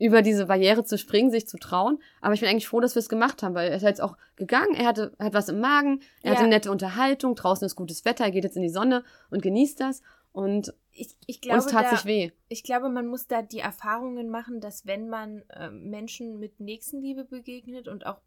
über 0.02 0.22
diese 0.22 0.48
Barriere 0.48 0.84
zu 0.84 0.98
springen, 0.98 1.32
sich 1.32 1.48
zu 1.48 1.58
trauen. 1.58 2.00
Aber 2.22 2.34
ich 2.34 2.40
bin 2.42 2.50
eigentlich 2.50 2.68
froh, 2.68 2.80
dass 2.80 2.96
wir 2.96 3.00
es 3.02 3.10
gemacht 3.10 3.44
haben, 3.44 3.54
weil 3.56 3.70
er 3.70 3.76
ist 3.78 3.84
jetzt 3.84 4.02
auch 4.02 4.18
gegangen, 4.36 4.74
er 4.74 4.86
hatte, 4.88 5.14
hat 5.20 5.34
was 5.34 5.50
im 5.50 5.60
Magen, 5.60 6.02
er 6.22 6.30
Ja. 6.30 6.32
hatte 6.32 6.42
eine 6.46 6.50
nette 6.56 6.72
Unterhaltung, 6.72 7.36
draußen 7.36 7.66
ist 7.66 7.76
gutes 7.76 8.04
Wetter, 8.06 8.26
er 8.26 8.32
geht 8.32 8.44
jetzt 8.44 8.56
in 8.58 8.64
die 8.64 8.70
Sonne 8.70 9.04
und 9.30 9.42
genießt 9.42 9.80
das. 9.80 10.02
Und 10.34 10.74
Ich, 10.94 11.10
ich 11.28 11.42
glaube, 11.42 11.62
uns 11.62 11.72
tat 11.72 11.86
da, 11.86 11.90
sich 11.98 12.06
weh. 12.06 12.32
ich 12.48 12.64
glaube, 12.64 12.90
man 12.90 13.06
muss 13.08 13.28
da 13.28 13.42
die 13.42 13.60
Erfahrungen 13.60 14.30
machen, 14.30 14.60
dass 14.62 14.86
wenn 14.86 15.08
man 15.10 15.44
ähm, 15.58 15.90
Menschen 15.90 16.40
mit 16.40 16.60
Nächstenliebe 16.60 17.26
begegnet 17.26 17.88
und 17.88 18.06
auch 18.06 18.18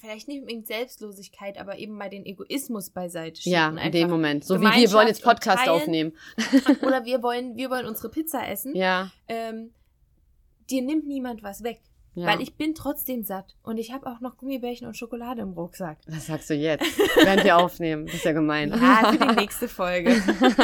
vielleicht 0.00 0.28
nicht 0.28 0.40
unbedingt 0.40 0.66
Selbstlosigkeit, 0.66 1.58
aber 1.58 1.78
eben 1.78 1.94
mal 1.96 2.10
den 2.10 2.24
Egoismus 2.26 2.90
beiseite 2.90 3.40
schiebt. 3.40 3.54
Ja, 3.54 3.68
in 3.68 3.76
dem 3.92 4.04
einfach- 4.04 4.08
Moment. 4.08 4.44
So 4.44 4.60
wie 4.60 4.64
wir 4.64 4.92
wollen 4.92 5.08
jetzt 5.08 5.22
Podcast 5.22 5.68
aufnehmen. 5.68 6.12
Oder 6.82 7.04
wir 7.04 7.22
wollen, 7.22 7.56
wir 7.56 7.70
wollen 7.70 7.86
unsere 7.86 8.08
Pizza 8.10 8.46
essen. 8.48 8.74
Ja, 8.74 9.10
Ähm, 9.28 9.72
dir 10.70 10.82
nimmt 10.82 11.06
niemand 11.06 11.42
was 11.42 11.62
weg. 11.62 11.80
ja. 12.14 12.26
Weil 12.26 12.40
ich 12.40 12.54
bin 12.56 12.74
trotzdem 12.74 13.22
satt. 13.22 13.56
Und 13.62 13.78
ich 13.78 13.92
habe 13.92 14.06
auch 14.06 14.20
noch 14.20 14.36
Gummibärchen 14.36 14.86
und 14.86 14.96
Schokolade 14.96 15.42
im 15.42 15.52
Rucksack. 15.52 15.98
Was 16.08 16.26
sagst 16.26 16.48
du 16.50 16.54
jetzt? 16.54 16.84
Während 17.16 17.44
wir 17.44 17.56
aufnehmen. 17.58 18.06
Das 18.06 18.14
ist 18.16 18.24
ja 18.24 18.32
gemein. 18.32 18.70
Ja, 18.70 19.12
für 19.12 19.18
die 19.26 19.34
nächste 19.40 19.68
Folge. 19.68 20.14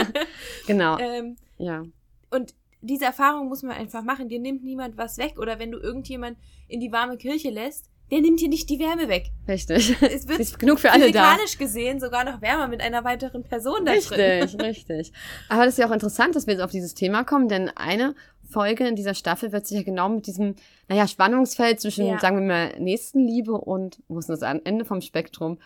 genau. 0.67 0.99
ähm, 0.99 1.37
Ja. 1.59 1.85
und 2.31 2.55
diese 2.85 3.05
Erfahrung 3.05 3.49
muss 3.49 3.63
man 3.63 3.77
einfach 3.77 4.03
machen. 4.03 4.29
Dir 4.29 4.41
nimmt 4.41 4.65
niemand 4.65 4.97
was 4.99 5.17
weg. 5.17 5.39
Oder 5.39 5.61
wenn 5.61 5.71
du 5.71 5.79
irgendjemand 5.79 6.37
in 6.67 6.81
die 6.81 6.91
warme 6.91 7.17
Kirche 7.17 7.51
lässt, 7.51 7.89
der 8.13 8.21
nimmt 8.21 8.41
dir 8.41 8.49
nicht 8.49 8.69
die 8.71 8.79
Wärme 8.79 9.09
weg. 9.09 9.31
Richtig. 9.49 9.97
Es 10.03 10.29
wird 10.29 10.39
ist 10.39 10.59
genug 10.61 10.79
für 10.79 10.93
alle 10.93 11.11
da. 11.11 11.23
physikalisch 11.25 11.59
gesehen 11.59 11.99
sogar 11.99 12.25
noch 12.25 12.41
wärmer 12.43 12.69
mit 12.69 12.81
einer 12.83 13.03
weiteren 13.05 13.43
Person 13.43 13.85
da 13.85 13.93
drin. 13.95 14.21
Richtig, 14.43 14.61
richtig. 14.63 15.13
Aber 15.49 15.65
das 15.65 15.75
ist 15.75 15.79
ja 15.79 15.89
auch 15.89 15.93
interessant, 15.93 16.37
dass 16.37 16.47
wir 16.47 16.53
jetzt 16.55 16.63
auf 16.63 16.71
dieses 16.71 16.95
Thema 16.95 17.25
kommen, 17.25 17.49
denn 17.49 17.71
eine 17.75 18.15
Folge 18.49 18.87
in 18.87 18.97
dieser 18.97 19.15
Staffel 19.15 19.51
wird 19.51 19.67
sich 19.67 19.79
ja 19.79 19.83
genau 19.83 20.11
mit 20.11 20.27
diesem, 20.27 20.57
naja, 20.89 21.09
Spannungsfeld 21.09 21.81
zwischen, 21.81 22.07
Ja. 22.07 22.19
sagen 22.19 22.37
wir 22.37 22.47
mal, 22.47 22.79
Nächstenliebe 22.79 23.53
und, 23.53 24.03
wo 24.09 24.19
ist 24.19 24.29
denn 24.29 24.39
das 24.39 24.61
Ende 24.65 24.85
vom 24.85 25.01
Spektrum? 25.01 25.59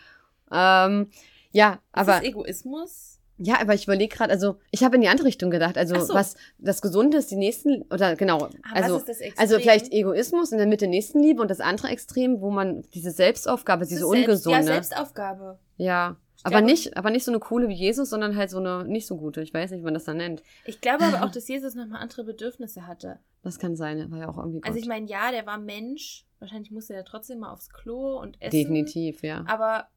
Ähm, 0.52 1.10
ja, 1.50 1.72
Ist 1.72 1.80
aber, 1.92 2.12
das 2.12 2.22
Egoismus? 2.22 3.18
Ja, 3.38 3.60
aber 3.60 3.74
ich 3.74 3.84
überlege 3.84 4.14
gerade, 4.14 4.30
also, 4.32 4.56
ich 4.70 4.82
habe 4.82 4.96
in 4.96 5.02
die 5.02 5.08
andere 5.08 5.26
Richtung 5.26 5.50
gedacht, 5.50 5.76
also, 5.76 5.98
so. 6.00 6.14
was, 6.14 6.36
das 6.58 6.80
Gesunde 6.80 7.18
ist 7.18 7.30
die 7.30 7.36
Nächsten, 7.36 7.82
oder 7.92 8.16
genau, 8.16 8.48
Ah, 8.62 8.72
also, 8.74 8.94
was 8.94 9.02
ist 9.02 9.08
das 9.08 9.20
Extrem? 9.20 9.42
also 9.42 9.58
vielleicht 9.58 9.92
Egoismus 9.92 10.52
in 10.52 10.58
der 10.58 10.66
Mitte 10.66 10.86
Nächstenliebe 10.86 11.40
und 11.42 11.50
das 11.50 11.60
andere 11.60 11.88
Extrem, 11.88 12.40
wo 12.40 12.50
man 12.50 12.82
diese 12.94 13.10
Selbstaufgabe, 13.10 13.80
Das 13.80 13.88
diese 13.90 14.06
selbst, 14.06 14.14
ungesunde. 14.28 14.58
Ja, 14.58 14.64
Selbstaufgabe. 14.64 15.58
Ja. 15.76 16.16
Aber 16.42 16.58
glaube- 16.58 16.66
nicht, 16.66 16.96
aber 16.96 17.10
nicht 17.10 17.24
so 17.24 17.30
eine 17.32 17.40
coole 17.40 17.68
wie 17.68 17.74
Jesus, 17.74 18.10
sondern 18.10 18.36
halt 18.36 18.50
so 18.50 18.58
eine 18.58 18.84
nicht 18.84 19.06
so 19.06 19.16
gute. 19.16 19.42
Ich 19.42 19.52
weiß 19.52 19.70
nicht, 19.70 19.80
wie 19.80 19.84
man 19.84 19.94
das 19.94 20.04
dann 20.04 20.18
nennt. 20.18 20.42
Ich 20.64 20.80
glaube 20.80 21.04
aber 21.04 21.24
auch, 21.24 21.30
dass 21.32 21.48
Jesus 21.48 21.74
nochmal 21.74 22.00
andere 22.00 22.24
Bedürfnisse 22.24 22.86
hatte. 22.86 23.18
Das 23.42 23.58
kann 23.58 23.74
sein, 23.74 23.98
er 23.98 24.10
war 24.10 24.18
ja 24.18 24.28
auch 24.28 24.36
irgendwie 24.38 24.60
Gott. 24.60 24.68
Also 24.68 24.78
ich 24.78 24.86
meine, 24.86 25.08
ja, 25.08 25.30
der 25.32 25.44
war 25.46 25.58
Mensch. 25.58 26.24
Wahrscheinlich 26.38 26.70
musste 26.70 26.94
er 26.94 27.04
trotzdem 27.04 27.40
mal 27.40 27.52
aufs 27.52 27.70
Klo 27.70 28.20
und 28.20 28.40
essen. 28.40 28.50
Definitiv, 28.56 29.22
ja. 29.22 29.44
Aber 29.48 29.88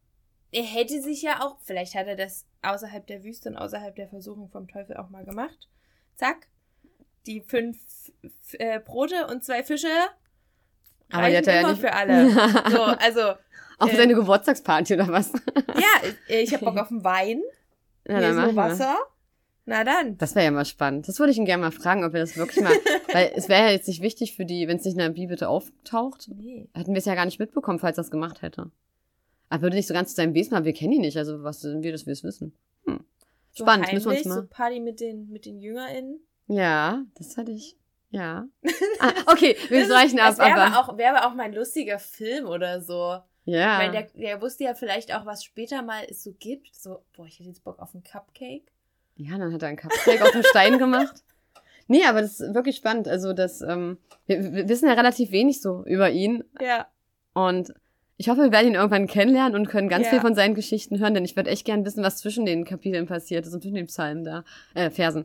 er 0.51 0.63
hätte 0.63 1.01
sich 1.01 1.21
ja 1.21 1.41
auch, 1.41 1.57
vielleicht 1.61 1.93
hat 1.95 2.07
er 2.07 2.15
das 2.15 2.45
außerhalb 2.61 3.05
der 3.07 3.23
Wüste 3.23 3.49
und 3.49 3.57
außerhalb 3.57 3.95
der 3.95 4.07
Versuchung 4.07 4.49
vom 4.49 4.67
Teufel 4.67 4.97
auch 4.97 5.09
mal 5.09 5.23
gemacht. 5.25 5.67
Zack. 6.15 6.47
Die 7.25 7.41
fünf 7.41 7.77
äh, 8.53 8.79
Brote 8.79 9.27
und 9.27 9.43
zwei 9.43 9.63
Fische. 9.63 9.87
Aber 11.11 11.29
die 11.29 11.37
hat 11.37 11.47
er 11.47 11.61
ja 11.61 11.69
nicht- 11.69 11.81
für 11.81 11.93
alle. 11.93 12.29
So, 12.71 12.81
also, 12.81 13.33
Auf 13.77 13.91
äh, 13.93 13.95
seine 13.95 14.15
Geburtstagsparty 14.15 14.93
oder 14.95 15.07
was? 15.09 15.31
ja, 15.75 16.09
ich 16.27 16.53
habe 16.53 16.65
Bock 16.65 16.77
auf 16.77 16.91
einen 16.91 17.03
Wein. 17.03 17.41
Hier 18.07 18.19
dann 18.21 18.35
nur. 18.35 18.55
Wasser. 18.55 18.97
Na 19.65 19.83
dann. 19.83 20.17
Das 20.17 20.33
wäre 20.33 20.45
ja 20.45 20.51
mal 20.51 20.65
spannend. 20.65 21.07
Das 21.07 21.19
würde 21.19 21.31
ich 21.31 21.37
ihn 21.37 21.45
gerne 21.45 21.61
mal 21.61 21.71
fragen, 21.71 22.03
ob 22.03 22.13
er 22.15 22.21
das 22.21 22.35
wirklich 22.37 22.63
mal. 22.63 22.73
weil 23.13 23.31
es 23.35 23.49
wäre 23.49 23.65
ja 23.67 23.71
jetzt 23.71 23.87
nicht 23.87 24.01
wichtig 24.01 24.35
für 24.35 24.45
die, 24.45 24.67
wenn 24.67 24.77
es 24.77 24.83
nicht 24.85 24.93
in 24.93 24.99
der 24.99 25.09
Bibel 25.09 25.41
auftaucht, 25.43 26.27
Nee. 26.35 26.67
hätten 26.73 26.93
wir 26.93 26.97
es 26.99 27.05
ja 27.05 27.13
gar 27.15 27.25
nicht 27.25 27.39
mitbekommen, 27.39 27.77
falls 27.79 27.97
er 27.97 28.03
es 28.03 28.09
gemacht 28.11 28.41
hätte. 28.41 28.71
Er 29.49 29.61
würde 29.61 29.75
nicht 29.75 29.87
so 29.87 29.93
ganz 29.93 30.09
zu 30.09 30.15
seinem 30.15 30.33
Wesen, 30.33 30.55
aber 30.55 30.65
wir 30.65 30.73
kennen 30.73 30.93
ihn 30.93 31.01
nicht. 31.01 31.17
Also 31.17 31.43
was 31.43 31.61
sind 31.61 31.83
wir, 31.83 31.91
dass 31.91 32.05
wir 32.05 32.13
es 32.13 32.23
wissen? 32.23 32.53
Hm. 32.85 33.03
So 33.51 33.63
Spannend, 33.63 33.91
müssen 33.91 34.05
wir 34.05 34.11
heimlich, 34.11 34.25
uns 34.25 34.35
so 34.35 34.41
mal. 34.41 34.47
Party 34.47 34.79
mit 34.79 34.99
den, 34.99 35.29
mit 35.29 35.45
den 35.45 35.59
JüngerInnen. 35.59 36.19
Ja, 36.47 37.03
das 37.15 37.37
hatte 37.37 37.51
ich. 37.51 37.75
Ja. 38.11 38.47
Ah, 39.01 39.13
okay, 39.27 39.55
wir 39.69 39.89
reichen 39.89 40.19
ab, 40.19 40.35
Das 40.35 40.39
wäre 40.39 40.59
aber. 40.61 40.77
auch, 40.77 40.97
wäre 40.97 41.15
aber 41.15 41.27
auch 41.27 41.33
mal 41.33 41.43
ein 41.43 41.53
lustiger 41.53 41.99
Film 41.99 42.47
oder 42.47 42.81
so. 42.81 43.17
ja. 43.45 43.79
Weil 43.79 43.91
der, 43.91 44.07
der 44.13 44.41
wusste 44.41 44.65
ja 44.65 44.73
vielleicht 44.73 45.15
auch, 45.15 45.25
was 45.25 45.45
später 45.45 45.81
mal 45.83 46.03
es 46.09 46.21
so 46.23 46.33
gibt. 46.37 46.75
So, 46.75 47.01
boah, 47.15 47.25
ich 47.25 47.39
hätte 47.39 47.47
jetzt 47.47 47.63
Bock 47.63 47.79
auf 47.79 47.93
einen 47.95 48.03
Cupcake. 48.03 48.65
Ja, 49.15 49.37
dann 49.37 49.53
hat 49.53 49.61
er 49.61 49.69
einen 49.69 49.77
Cupcake 49.77 50.21
auf 50.21 50.31
dem 50.31 50.43
Stein 50.43 50.77
gemacht. 50.79 51.23
Nee, 51.91 52.03
aber 52.05 52.21
das 52.21 52.39
ist 52.39 52.53
wirklich 52.53 52.75
spannend. 52.75 53.07
Also, 53.07 53.33
das, 53.33 53.61
ähm, 53.61 53.97
wir, 54.27 54.53
wir 54.53 54.69
wissen 54.69 54.85
ja 54.87 54.93
relativ 54.93 55.31
wenig 55.31 55.59
so 55.59 55.83
über 55.87 56.11
ihn. 56.11 56.43
Ja. 56.61 56.87
Und 57.33 57.73
ich 58.19 58.27
hoffe, 58.27 58.41
wir 58.41 58.51
werden 58.51 58.67
ihn 58.67 58.75
irgendwann 58.75 59.07
kennenlernen 59.07 59.55
und 59.55 59.69
können 59.69 59.87
ganz 59.87 60.03
Ja. 60.07 60.11
viel 60.11 60.19
von 60.19 60.35
seinen 60.35 60.53
Geschichten 60.53 60.99
hören, 60.99 61.13
denn 61.13 61.23
ich 61.23 61.37
würde 61.37 61.49
echt 61.49 61.63
gern 61.65 61.85
wissen, 61.85 62.03
was 62.03 62.17
zwischen 62.17 62.45
den 62.45 62.65
Kapiteln 62.65 63.07
passiert 63.07 63.45
ist 63.47 63.53
und 63.53 63.61
zwischen 63.61 63.75
den 63.75 63.87
Psalmen 63.87 64.25
da, 64.25 64.43
äh, 64.75 64.89
Versen, 64.89 65.23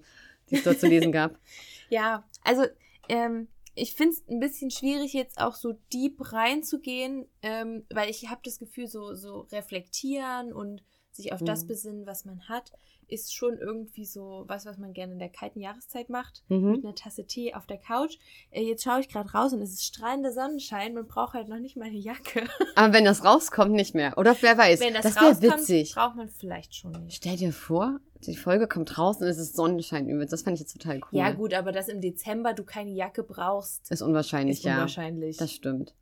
die 0.49 0.55
es 0.55 0.63
dort 0.63 0.79
zu 0.79 0.87
lesen 0.87 1.11
gab. 1.13 1.37
Ja, 1.91 2.25
also 2.45 2.63
ähm, 3.09 3.49
ich 3.75 3.95
finde 3.95 4.15
es 4.15 4.25
ein 4.29 4.39
bisschen 4.41 4.71
schwierig, 4.71 5.13
jetzt 5.13 5.39
auch 5.41 5.55
so 5.55 5.75
deep 5.93 6.33
reinzugehen, 6.33 7.27
ähm, 7.43 7.85
weil 7.93 8.09
ich 8.11 8.29
habe 8.31 8.41
das 8.45 8.59
Gefühl, 8.59 8.87
so, 8.87 9.15
so 9.15 9.41
reflektieren 9.53 10.53
und 10.53 10.83
sich 11.13 11.33
auf 11.33 11.43
das 11.43 11.65
Mhm. 11.65 11.69
besinnen, 11.69 12.07
was 12.07 12.25
man 12.25 12.49
hat, 12.49 12.73
ist 13.09 13.35
schon 13.35 13.59
irgendwie 13.59 14.05
so 14.05 14.45
was, 14.47 14.67
was 14.67 14.79
man 14.79 14.93
gerne 14.93 15.13
in 15.13 15.19
der 15.19 15.29
kalten 15.29 15.61
Jahreszeit 15.61 16.09
macht. 16.09 16.43
Mhm. 16.49 16.73
Mit 16.73 16.85
einer 16.85 16.95
Tasse 16.95 17.27
Tee 17.27 17.55
auf 17.55 17.67
der 17.67 17.79
Couch. 17.79 18.17
Äh, 18.51 18.63
jetzt 18.63 18.85
schaue 18.85 19.01
ich 19.01 19.09
gerade 19.09 19.31
raus 19.31 19.53
und 19.53 19.61
es 19.63 19.73
ist 19.73 19.85
strahlender 19.85 20.33
Sonnenschein. 20.33 20.95
Man 20.95 21.07
braucht 21.07 21.35
halt 21.35 21.49
noch 21.49 21.59
nicht 21.59 21.77
mal 21.77 21.87
eine 21.87 21.99
Jacke. 21.99 22.47
Aber 22.75 22.93
wenn 22.93 23.05
das 23.05 23.25
rauskommt, 23.25 23.73
nicht 23.73 23.95
mehr. 23.95 24.17
Oder 24.19 24.37
wer 24.41 24.57
weiß. 24.57 24.81
Wenn 24.81 24.95
das, 24.95 25.03
das 25.03 25.17
wäre 25.17 25.27
rauskommt, 25.27 25.61
witzig. 25.61 25.95
braucht 25.95 26.17
man 26.17 26.29
vielleicht 26.29 26.75
schon 26.75 26.93
nicht. 26.93 27.17
Stell 27.17 27.37
dir 27.37 27.53
vor, 27.53 28.01
die 28.27 28.37
Folge 28.37 28.67
kommt 28.67 28.99
raus 28.99 29.21
und 29.21 29.27
es 29.27 29.39
ist 29.39 29.57
Sonnenschein 29.57 30.09
übelst. 30.09 30.33
Das 30.33 30.43
fand 30.43 30.55
ich 30.55 30.61
jetzt 30.61 30.73
total 30.73 30.97
cool. 30.97 31.19
Ja 31.19 31.31
gut, 31.33 31.55
aber 31.55 31.73
dass 31.73 31.89
im 31.89 32.01
Dezember 32.01 32.55
du 32.55 32.65
keine 32.65 32.91
Jacke 32.91 33.23
brauchst, 33.23 33.91
Ist 33.91 34.03
unwahrscheinlich, 34.03 34.59
ist 34.59 34.65
ja. 34.65 34.75
unwahrscheinlich. 34.75 35.37
Das 35.37 35.53
stimmt. 35.53 35.95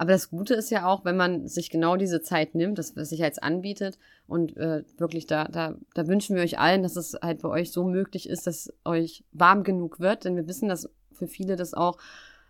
Aber 0.00 0.12
das 0.12 0.30
Gute 0.30 0.54
ist 0.54 0.70
ja 0.70 0.86
auch, 0.86 1.04
wenn 1.04 1.18
man 1.18 1.46
sich 1.46 1.68
genau 1.68 1.96
diese 1.96 2.22
Zeit 2.22 2.54
nimmt, 2.54 2.78
das 2.78 2.96
was 2.96 3.10
sich 3.10 3.18
jetzt 3.18 3.42
anbietet 3.42 3.98
und 4.26 4.56
äh, 4.56 4.82
wirklich 4.96 5.26
da, 5.26 5.44
da, 5.44 5.74
da 5.92 6.08
wünschen 6.08 6.34
wir 6.36 6.42
euch 6.42 6.58
allen, 6.58 6.82
dass 6.82 6.96
es 6.96 7.18
halt 7.20 7.42
bei 7.42 7.50
euch 7.50 7.70
so 7.70 7.84
möglich 7.84 8.26
ist, 8.26 8.46
dass 8.46 8.72
euch 8.86 9.24
warm 9.32 9.62
genug 9.62 10.00
wird, 10.00 10.24
denn 10.24 10.36
wir 10.36 10.48
wissen, 10.48 10.70
dass 10.70 10.88
für 11.12 11.26
viele 11.26 11.54
das 11.54 11.74
auch, 11.74 11.98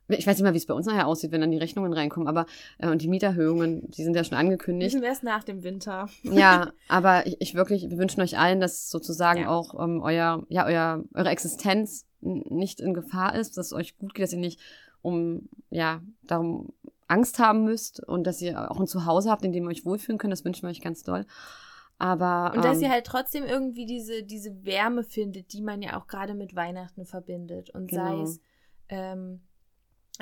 ich 0.07 0.29
weiß 0.29 0.37
nicht 0.37 0.45
mal, 0.45 0.53
wie 0.55 0.59
es 0.59 0.67
bei 0.67 0.75
uns 0.75 0.87
nachher 0.87 1.09
aussieht, 1.09 1.33
wenn 1.33 1.41
dann 1.41 1.51
die 1.51 1.59
Rechnungen 1.59 1.93
reinkommen, 1.93 2.29
aber 2.29 2.47
äh, 2.79 2.89
und 2.89 3.03
die 3.03 3.09
Mieterhöhungen, 3.09 3.91
die 3.91 4.05
sind 4.05 4.15
ja 4.15 4.23
schon 4.23 4.39
angekündigt. 4.39 4.93
Wissen 4.93 5.03
wir 5.03 5.09
erst 5.09 5.25
nach 5.25 5.43
dem 5.43 5.65
Winter. 5.65 6.09
Ja, 6.23 6.71
aber 6.89 7.27
ich, 7.27 7.41
ich 7.41 7.57
wirklich, 7.57 7.91
wir 7.91 7.99
wünschen 7.99 8.21
euch 8.21 8.39
allen, 8.39 8.61
dass 8.61 8.91
sozusagen 8.91 9.41
Ja. 9.41 9.49
auch 9.49 9.75
ähm, 9.83 10.03
euer, 10.03 10.45
ja, 10.51 10.67
euer, 10.67 11.03
eure 11.15 11.31
Existenz 11.31 12.07
nicht 12.21 12.79
in 12.79 12.95
Gefahr 12.95 13.35
ist, 13.35 13.57
dass 13.57 13.67
es 13.67 13.73
euch 13.73 13.99
gut 13.99 14.15
geht, 14.15 14.23
dass 14.23 14.33
ihr 14.35 14.39
nicht 14.39 14.61
um, 15.03 15.49
ja, 15.71 16.01
darum 16.23 16.69
Angst 17.11 17.39
haben 17.39 17.65
müsst 17.65 18.07
und 18.07 18.25
dass 18.27 18.41
ihr 18.41 18.71
auch 18.71 18.79
ein 18.81 18.87
Zuhause 18.87 19.31
habt, 19.31 19.45
in 19.45 19.53
dem 19.53 19.65
ihr 19.65 19.71
euch 19.71 19.85
wohlfühlen 19.85 20.19
könnt. 20.19 20.33
Das 20.33 20.45
wünschen 20.45 20.63
wir 20.63 20.71
euch 20.71 20.81
ganz 20.81 21.03
doll. 21.03 21.27
Aber 21.99 22.53
Und 22.57 22.65
dass 22.65 22.79
ähm, 22.79 22.85
ihr 22.85 22.91
halt 22.91 23.07
trotzdem 23.07 23.45
irgendwie 23.45 23.85
diese, 23.85 24.23
diese 24.23 24.65
Wärme 24.65 25.03
findet, 25.03 25.53
die 25.53 25.61
man 25.61 25.83
ja 25.83 26.01
auch 26.01 26.07
gerade 26.07 26.35
mit 26.35 26.57
Weihnachten 26.57 27.05
verbindet. 27.05 27.71
Und 27.71 27.91
sei 27.91 28.11
Genau. 28.11 28.23
es, 28.23 28.41
ähm, 28.89 29.41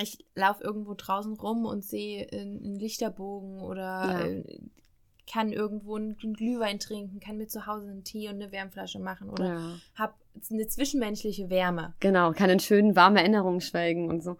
ich 0.00 0.24
laufe 0.34 0.64
irgendwo 0.64 0.94
draußen 0.96 1.34
rum 1.34 1.66
und 1.66 1.84
sehe 1.84 2.26
einen 2.32 2.74
Lichterbogen 2.76 3.60
oder 3.60 3.84
Ja. 3.84 4.20
äh, 4.26 4.60
kann 5.30 5.52
irgendwo 5.52 5.96
einen 5.96 6.16
Glühwein 6.16 6.78
trinken, 6.78 7.20
kann 7.20 7.36
mir 7.36 7.46
zu 7.48 7.66
Hause 7.66 7.90
einen 7.90 8.02
Tee 8.02 8.28
und 8.28 8.36
eine 8.36 8.50
Wärmflasche 8.50 8.98
machen 8.98 9.28
oder 9.28 9.44
ja. 9.44 9.74
hab 9.94 10.16
eine 10.50 10.66
zwischenmenschliche 10.66 11.50
Wärme. 11.50 11.94
Genau, 12.00 12.32
kann 12.32 12.48
in 12.50 12.60
schönen, 12.60 12.96
warmen 12.96 13.18
Erinnerungen 13.18 13.60
schwelgen 13.60 14.08
und 14.08 14.22
so. 14.22 14.36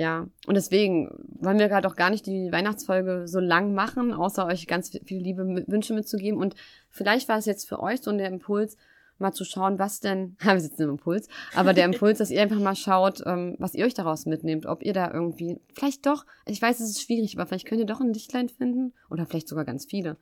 Ja, 0.00 0.26
und 0.46 0.54
deswegen 0.54 1.10
wollen 1.40 1.58
wir 1.58 1.68
gerade 1.68 1.86
auch 1.86 1.94
gar 1.94 2.08
nicht 2.08 2.24
die 2.24 2.50
Weihnachtsfolge 2.50 3.28
so 3.28 3.38
lang 3.38 3.74
machen, 3.74 4.14
außer 4.14 4.46
euch 4.46 4.66
ganz 4.66 4.88
viel 4.88 5.20
liebe 5.20 5.44
Wünsche 5.66 5.92
mitzugeben. 5.92 6.40
Und 6.40 6.54
vielleicht 6.88 7.28
war 7.28 7.36
es 7.36 7.44
jetzt 7.44 7.68
für 7.68 7.80
euch 7.80 8.00
so 8.00 8.10
der 8.10 8.28
Impuls, 8.28 8.78
mal 9.18 9.32
zu 9.32 9.44
schauen, 9.44 9.78
was 9.78 10.00
denn, 10.00 10.38
wir 10.40 10.58
sitzen 10.58 10.84
im 10.84 10.90
Impuls, 10.92 11.28
aber 11.54 11.74
der 11.74 11.84
Impuls, 11.84 12.16
dass 12.16 12.30
ihr 12.30 12.40
einfach 12.40 12.58
mal 12.58 12.76
schaut, 12.76 13.22
ähm, 13.26 13.56
was 13.58 13.74
ihr 13.74 13.84
euch 13.84 13.92
daraus 13.92 14.24
mitnehmt, 14.24 14.64
ob 14.64 14.82
ihr 14.82 14.94
da 14.94 15.12
irgendwie, 15.12 15.60
vielleicht 15.74 16.06
doch, 16.06 16.24
ich 16.46 16.62
weiß, 16.62 16.80
es 16.80 16.92
ist 16.92 17.02
schwierig, 17.02 17.36
aber 17.36 17.44
vielleicht 17.44 17.66
könnt 17.66 17.82
ihr 17.82 17.86
doch 17.86 18.00
ein 18.00 18.14
Lichtlein 18.14 18.48
finden 18.48 18.94
oder 19.10 19.26
vielleicht 19.26 19.48
sogar 19.48 19.66
ganz 19.66 19.84
viele. 19.84 20.16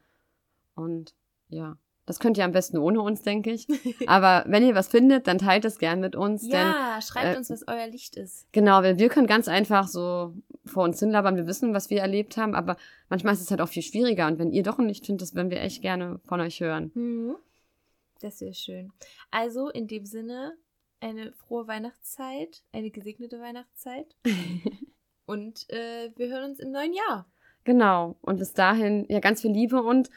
Und 0.75 1.14
ja, 1.51 1.77
das 2.09 2.21
könnt 2.21 2.38
ihr 2.38 2.44
am 2.44 2.53
besten 2.53 2.79
ohne 2.79 3.03
uns, 3.03 3.23
denke 3.23 3.53
ich. 3.53 3.66
Aber 4.07 4.44
wenn 4.49 4.66
ihr 4.66 4.75
was 4.75 4.88
findet, 4.88 5.27
dann 5.27 5.37
teilt 5.37 5.64
es 5.66 5.79
gern 5.79 6.01
mit 6.01 6.16
uns, 6.16 6.42
denn 6.42 6.53
Ja, 6.53 7.01
schreibt 7.03 7.35
äh, 7.35 7.38
uns, 7.38 7.51
was 7.51 7.68
euer 7.68 7.87
Licht 7.87 8.16
ist. 8.16 8.51
Genau, 8.53 8.83
weil 8.83 8.99
wir 8.99 9.11
können 9.11 9.27
ganz 9.27 9.47
einfach 9.47 9.87
so 9.87 10.33
vor 10.64 10.85
uns 10.85 10.99
hinlabern, 10.99 11.37
wir 11.37 11.47
wissen, 11.47 11.75
was 11.75 11.90
wir 11.90 12.01
erlebt 12.01 12.38
haben, 12.38 12.55
aber 12.55 12.77
manchmal 13.11 13.35
ist 13.35 13.42
es 13.42 13.51
halt 13.51 13.61
auch 13.61 13.68
viel 13.68 13.83
schwieriger. 13.83 14.27
Und 14.27 14.38
wenn 14.38 14.53
ihr 14.53 14.62
doch 14.62 14.79
ein 14.79 14.88
Licht 14.88 15.05
findet, 15.05 15.23
das 15.23 15.35
würden 15.35 15.51
wir 15.51 15.61
echt 15.61 15.83
gerne 15.83 16.18
von 16.25 16.40
euch 16.40 16.61
hören. 16.61 16.90
Mhm. 16.94 17.37
Das 18.21 18.40
wäre 18.40 18.55
schön. 18.55 18.90
Also 19.31 19.68
in 19.68 19.87
dem 19.87 20.07
Sinne, 20.07 20.55
eine 21.01 21.33
frohe 21.33 21.68
Weihnachtszeit, 21.68 22.62
eine 22.73 22.90
gesegnete 22.90 23.38
Weihnachtszeit. 23.38 24.16
Und 25.27 25.68
äh, 25.68 26.11
wir 26.16 26.29
hören 26.29 26.51
uns 26.51 26.59
im 26.59 26.71
neuen 26.71 26.94
Jahr. 26.94 27.27
Genau. 27.64 28.16
Und 28.23 28.38
bis 28.38 28.55
dahin, 28.55 29.05
ja, 29.11 29.21
ganz 29.21 29.42
viel 29.42 29.51
Liebe 29.51 29.83
und 29.83 30.09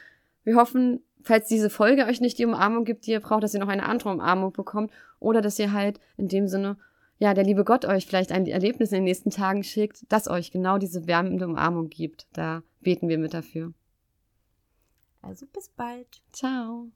wir 0.42 0.56
hoffen, 0.56 1.04
falls 1.22 1.48
diese 1.48 1.70
Folge 1.70 2.06
euch 2.06 2.20
nicht 2.20 2.38
die 2.38 2.44
Umarmung 2.44 2.84
gibt, 2.84 3.06
die 3.06 3.12
ihr 3.12 3.20
braucht, 3.20 3.42
dass 3.42 3.54
ihr 3.54 3.60
noch 3.60 3.68
eine 3.68 3.86
andere 3.86 4.10
Umarmung 4.10 4.52
bekommt 4.52 4.92
oder 5.20 5.40
dass 5.40 5.58
ihr 5.58 5.72
halt 5.72 6.00
in 6.16 6.28
dem 6.28 6.48
Sinne, 6.48 6.76
ja, 7.18 7.34
der 7.34 7.44
liebe 7.44 7.64
Gott 7.64 7.84
euch 7.84 8.06
vielleicht 8.06 8.32
ein 8.32 8.46
Erlebnis 8.46 8.90
in 8.90 8.96
den 8.96 9.04
nächsten 9.04 9.30
Tagen 9.30 9.62
schickt, 9.62 10.04
das 10.08 10.28
euch 10.28 10.50
genau 10.50 10.78
diese 10.78 11.06
wärmende 11.06 11.46
Umarmung 11.46 11.88
gibt. 11.88 12.26
Da 12.32 12.62
beten 12.80 13.08
wir 13.08 13.18
mit 13.18 13.34
dafür. 13.34 13.72
Also 15.20 15.46
bis 15.46 15.68
bald. 15.68 16.20
Ciao. 16.32 16.90